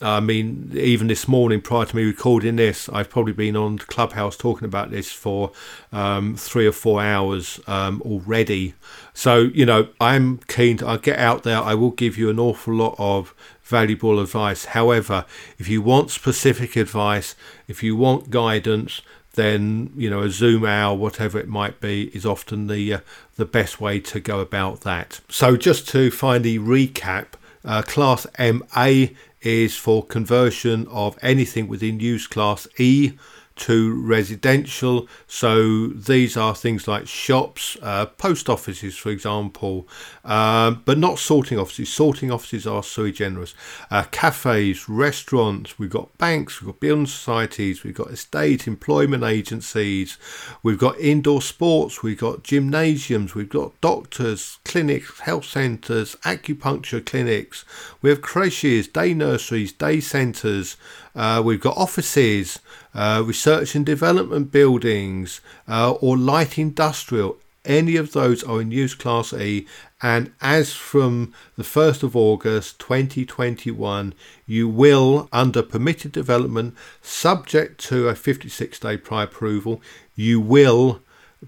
I 0.03 0.19
mean, 0.19 0.73
even 0.75 1.07
this 1.07 1.29
morning 1.29 1.61
prior 1.61 1.85
to 1.85 1.97
me 1.97 2.05
recording 2.05 2.57
this, 2.57 2.89
I've 2.89 3.09
probably 3.09 3.33
been 3.33 3.57
on 3.57 3.79
Clubhouse 3.79 4.37
talking 4.37 4.65
about 4.65 4.91
this 4.91 5.13
for 5.13 5.53
um, 5.93 6.35
three 6.35 6.67
or 6.67 6.73
four 6.73 7.01
hours 7.01 7.61
um, 7.69 8.03
already. 8.03 8.75
So, 9.15 9.43
you 9.55 9.65
know, 9.65 9.89
I'm 10.01 10.39
keen 10.49 10.79
to 10.79 10.89
I'll 10.89 10.99
get 10.99 11.21
out 11.21 11.45
there. 11.45 11.59
I 11.59 11.75
will 11.75 11.93
give 11.93 12.19
you 12.19 12.31
an 12.31 12.41
awful 12.41 12.75
lot 12.75 12.97
of 12.99 13.33
valuable 13.73 14.21
advice. 14.21 14.67
However, 14.67 15.25
if 15.59 15.67
you 15.67 15.81
want 15.81 16.11
specific 16.11 16.77
advice, 16.77 17.35
if 17.67 17.83
you 17.83 17.97
want 17.97 18.29
guidance, 18.31 19.01
then 19.35 19.91
you 19.97 20.11
know 20.11 20.21
a 20.21 20.31
zoom 20.31 20.65
hour 20.65 20.95
whatever 20.95 21.39
it 21.39 21.49
might 21.49 21.81
be 21.81 22.11
is 22.17 22.27
often 22.27 22.67
the 22.67 22.95
uh, 22.95 23.01
the 23.37 23.47
best 23.47 23.81
way 23.81 23.99
to 23.99 24.21
go 24.21 24.41
about 24.41 24.83
that 24.83 25.21
so 25.29 25.57
just 25.57 25.89
to 25.89 26.11
finally 26.11 26.59
recap 26.59 27.29
uh, 27.65 27.81
class 27.81 28.27
MA 28.39 29.07
is 29.41 29.75
for 29.75 30.05
conversion 30.05 30.87
of 30.89 31.19
anything 31.23 31.67
within 31.67 31.99
use 31.99 32.27
class 32.27 32.69
E 32.79 33.13
to 33.63 33.95
residential. 34.03 35.07
So 35.29 35.87
these 35.87 36.37
are 36.37 36.53
things 36.53 36.89
like 36.89 37.07
shops, 37.07 37.77
uh, 37.81 38.07
post 38.07 38.49
offices, 38.49 38.97
for 38.97 39.11
example, 39.11 39.87
um, 40.25 40.83
but 40.85 40.99
not 40.99 41.21
sorting 41.21 41.59
offices. 41.59 41.93
Sorting 41.93 42.33
offices 42.33 42.67
are 42.67 42.83
sui 42.83 43.13
generis. 43.13 43.55
Uh, 43.89 44.03
cafes, 44.11 44.89
restaurants, 44.89 45.79
we've 45.79 45.91
got 45.91 46.17
banks, 46.19 46.61
we've 46.61 46.73
got 46.73 46.81
building 46.81 47.07
societies, 47.07 47.85
we've 47.85 47.95
got 47.95 48.11
estate 48.11 48.67
employment 48.67 49.23
agencies, 49.23 50.19
we've 50.65 50.79
got 50.79 50.99
indoor 50.99 51.41
sports, 51.41 52.03
we've 52.03 52.19
got 52.19 52.43
gymnasiums, 52.43 53.37
we've 53.37 53.49
got 53.49 53.81
doctors, 53.81 54.59
clinics, 54.65 55.21
health 55.21 55.45
centres, 55.45 56.17
acupuncture 56.25 57.05
clinics, 57.05 57.65
we 58.01 58.11
have 58.11 58.23
creches, 58.23 58.89
day 58.89 59.15
nurseries, 59.15 59.73
day 59.73 60.01
centres, 60.01 60.77
uh, 61.15 61.43
we've 61.45 61.61
got 61.61 61.77
offices, 61.77 62.61
uh, 62.95 63.23
research 63.25 63.75
and 63.75 63.85
development 63.85 64.51
buildings, 64.51 65.41
uh, 65.69 65.93
or 65.93 66.17
light 66.17 66.59
industrial. 66.59 67.37
Any 67.65 67.97
of 67.97 68.13
those 68.13 68.43
are 68.43 68.61
in 68.61 68.73
use 68.73 68.95
class 68.95 69.33
E, 69.33 69.67
and 70.03 70.33
as 70.41 70.73
from 70.73 71.33
the 71.57 71.63
1st 71.63 72.03
of 72.03 72.17
August 72.17 72.81
2021, 72.81 74.15
you 74.47 74.69
will, 74.69 75.29
under 75.33 75.63
permitted 75.63 76.11
development, 76.11 76.75
subject 77.03 77.81
to 77.85 78.09
a 78.09 78.17
56 78.17 78.81
day 78.81 78.97
prior 78.97 79.25
approval, 79.25 79.81
you 80.17 80.41
will 80.41 81.03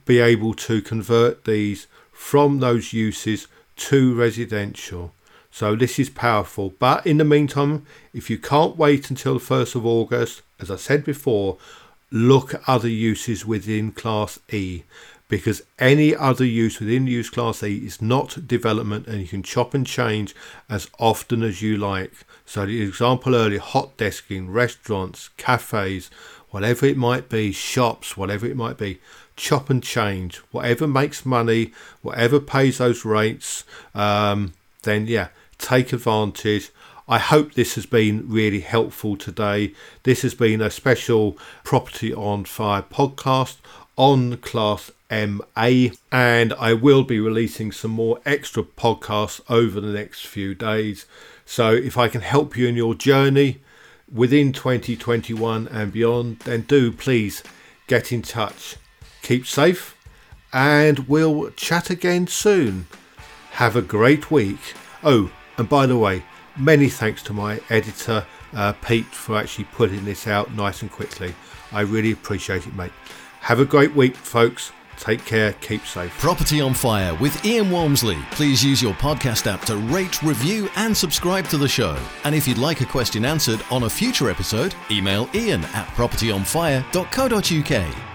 be 0.05 0.21
able 0.21 0.55
to 0.55 0.81
convert 0.81 1.45
these 1.45 1.89
from 2.13 2.61
those 2.61 2.93
uses 2.93 3.49
to 3.77 4.15
residential. 4.15 5.13
So 5.55 5.77
this 5.77 6.01
is 6.01 6.11
powerful. 6.11 6.75
But 6.81 7.07
in 7.07 7.19
the 7.19 7.25
meantime, 7.25 7.87
if 8.13 8.29
you 8.29 8.39
can't 8.39 8.77
wait 8.77 9.09
until 9.09 9.35
the 9.35 9.45
1st 9.45 9.77
of 9.77 9.87
August, 9.87 10.43
as 10.59 10.69
I 10.69 10.75
said 10.75 11.05
before, 11.05 11.59
look 12.11 12.55
at 12.55 12.63
other 12.67 12.89
uses 12.89 13.47
within 13.47 13.93
Class 13.93 14.41
E 14.51 14.83
because 15.29 15.63
any 15.79 16.13
other 16.13 16.45
use 16.45 16.81
within 16.81 17.07
use 17.07 17.31
class 17.31 17.63
E 17.63 17.87
is 17.87 18.03
not 18.03 18.49
development 18.49 19.07
and 19.07 19.21
you 19.21 19.29
can 19.29 19.45
chop 19.45 19.75
and 19.75 19.87
change 19.87 20.35
as 20.69 20.91
often 20.99 21.45
as 21.45 21.63
you 21.63 21.77
like. 21.77 22.13
So 22.45 22.67
the 22.67 22.83
example 22.83 23.37
earlier, 23.37 23.61
hot 23.61 23.97
desking, 23.97 24.53
restaurants, 24.53 25.31
cafes, 25.37 26.11
whatever 26.51 26.85
it 26.85 26.97
might 26.97 27.29
be, 27.29 27.53
shops, 27.53 28.17
whatever 28.17 28.45
it 28.45 28.57
might 28.57 28.77
be, 28.77 28.99
chop 29.37 29.71
and 29.71 29.85
change. 29.85 30.39
Whatever 30.51 30.89
makes 30.89 31.25
money, 31.25 31.73
whatever 32.03 32.41
pays 32.41 32.79
those 32.79 33.05
rates, 33.05 33.63
um, 33.95 34.53
then 34.85 35.07
yeah, 35.07 35.29
take 35.59 35.93
advantage. 35.93 36.71
I 37.07 37.19
hope 37.19 37.53
this 37.53 37.75
has 37.75 37.87
been 37.87 38.29
really 38.29 38.61
helpful 38.61 39.17
today. 39.17 39.75
This 40.05 40.23
has 40.23 40.35
been 40.35 40.61
a 40.61 40.71
special 40.71 41.37
Property 41.63 42.15
on 42.15 42.45
Fire 42.45 42.83
podcast 42.83 43.57
on 43.97 44.39
Class 44.39 44.91
MA, 45.11 45.89
and 46.11 46.53
I 46.55 46.73
will 46.73 47.05
be 47.05 47.21
releasing 47.21 47.73
some 47.73 47.91
more 47.91 48.21
extra 48.25 48.63
podcasts 48.63 49.41
over 49.49 49.81
the 49.81 49.93
next 49.93 50.27
few 50.27 50.55
days. 50.55 51.07
So, 51.45 51.73
if 51.73 51.99
I 51.99 52.09
can 52.09 52.23
help 52.23 52.57
you 52.57 52.67
in 52.67 52.75
your 52.75 52.95
journey 52.95 53.61
within 54.13 54.53
2021 54.53 55.69
and 55.69 55.93
beyond, 55.93 56.41
then 56.41 56.63
do 56.63 56.91
please 56.91 57.43
get 57.87 58.13
in 58.13 58.23
touch. 58.23 58.77
Keep 59.23 59.47
safe, 59.47 59.97
and 60.53 61.01
we'll 61.01 61.51
chat 61.51 61.91
again 61.91 62.27
soon. 62.27 62.87
Have 63.53 63.77
a 63.77 63.83
great 63.83 64.31
week. 64.31 64.75
Oh, 65.03 65.31
and 65.57 65.69
by 65.69 65.87
the 65.87 65.97
way, 65.97 66.23
many 66.57 66.89
thanks 66.89 67.23
to 67.25 67.33
my 67.33 67.61
editor, 67.71 68.27
uh, 68.55 68.73
Pete, 68.85 69.07
for 69.07 69.37
actually 69.37 69.65
putting 69.65 70.05
this 70.05 70.27
out 70.27 70.53
nice 70.55 70.83
and 70.83 70.91
quickly. 70.91 71.35
I 71.73 71.83
really 71.83 72.13
appreciate 72.13 72.67
it, 72.67 72.75
mate. 72.75 72.93
Have 73.41 73.61
a 73.61 73.65
great 73.65 73.95
week, 73.95 74.17
folks. 74.17 74.73
Take 74.97 75.25
care, 75.25 75.53
keep 75.55 75.85
safe. 75.87 76.17
Property 76.19 76.61
on 76.61 76.73
Fire 76.73 77.15
with 77.17 77.45
Ian 77.45 77.71
Walmsley. 77.71 78.17
Please 78.31 78.65
use 78.65 78.81
your 78.81 78.95
podcast 78.95 79.53
app 79.53 79.63
to 79.63 79.77
rate, 79.77 80.23
review, 80.23 80.69
and 80.77 80.97
subscribe 80.97 81.49
to 81.49 81.59
the 81.59 81.69
show. 81.69 81.99
And 82.23 82.35
if 82.35 82.47
you'd 82.47 82.59
like 82.59 82.81
a 82.81 82.87
question 82.87 83.25
answered 83.25 83.61
on 83.71 83.83
a 83.83 83.91
future 83.91 84.31
episode, 84.31 84.75
email 84.91 85.29
ian 85.35 85.65
at 85.65 85.87
propertyonfire.co.uk. 85.89 88.14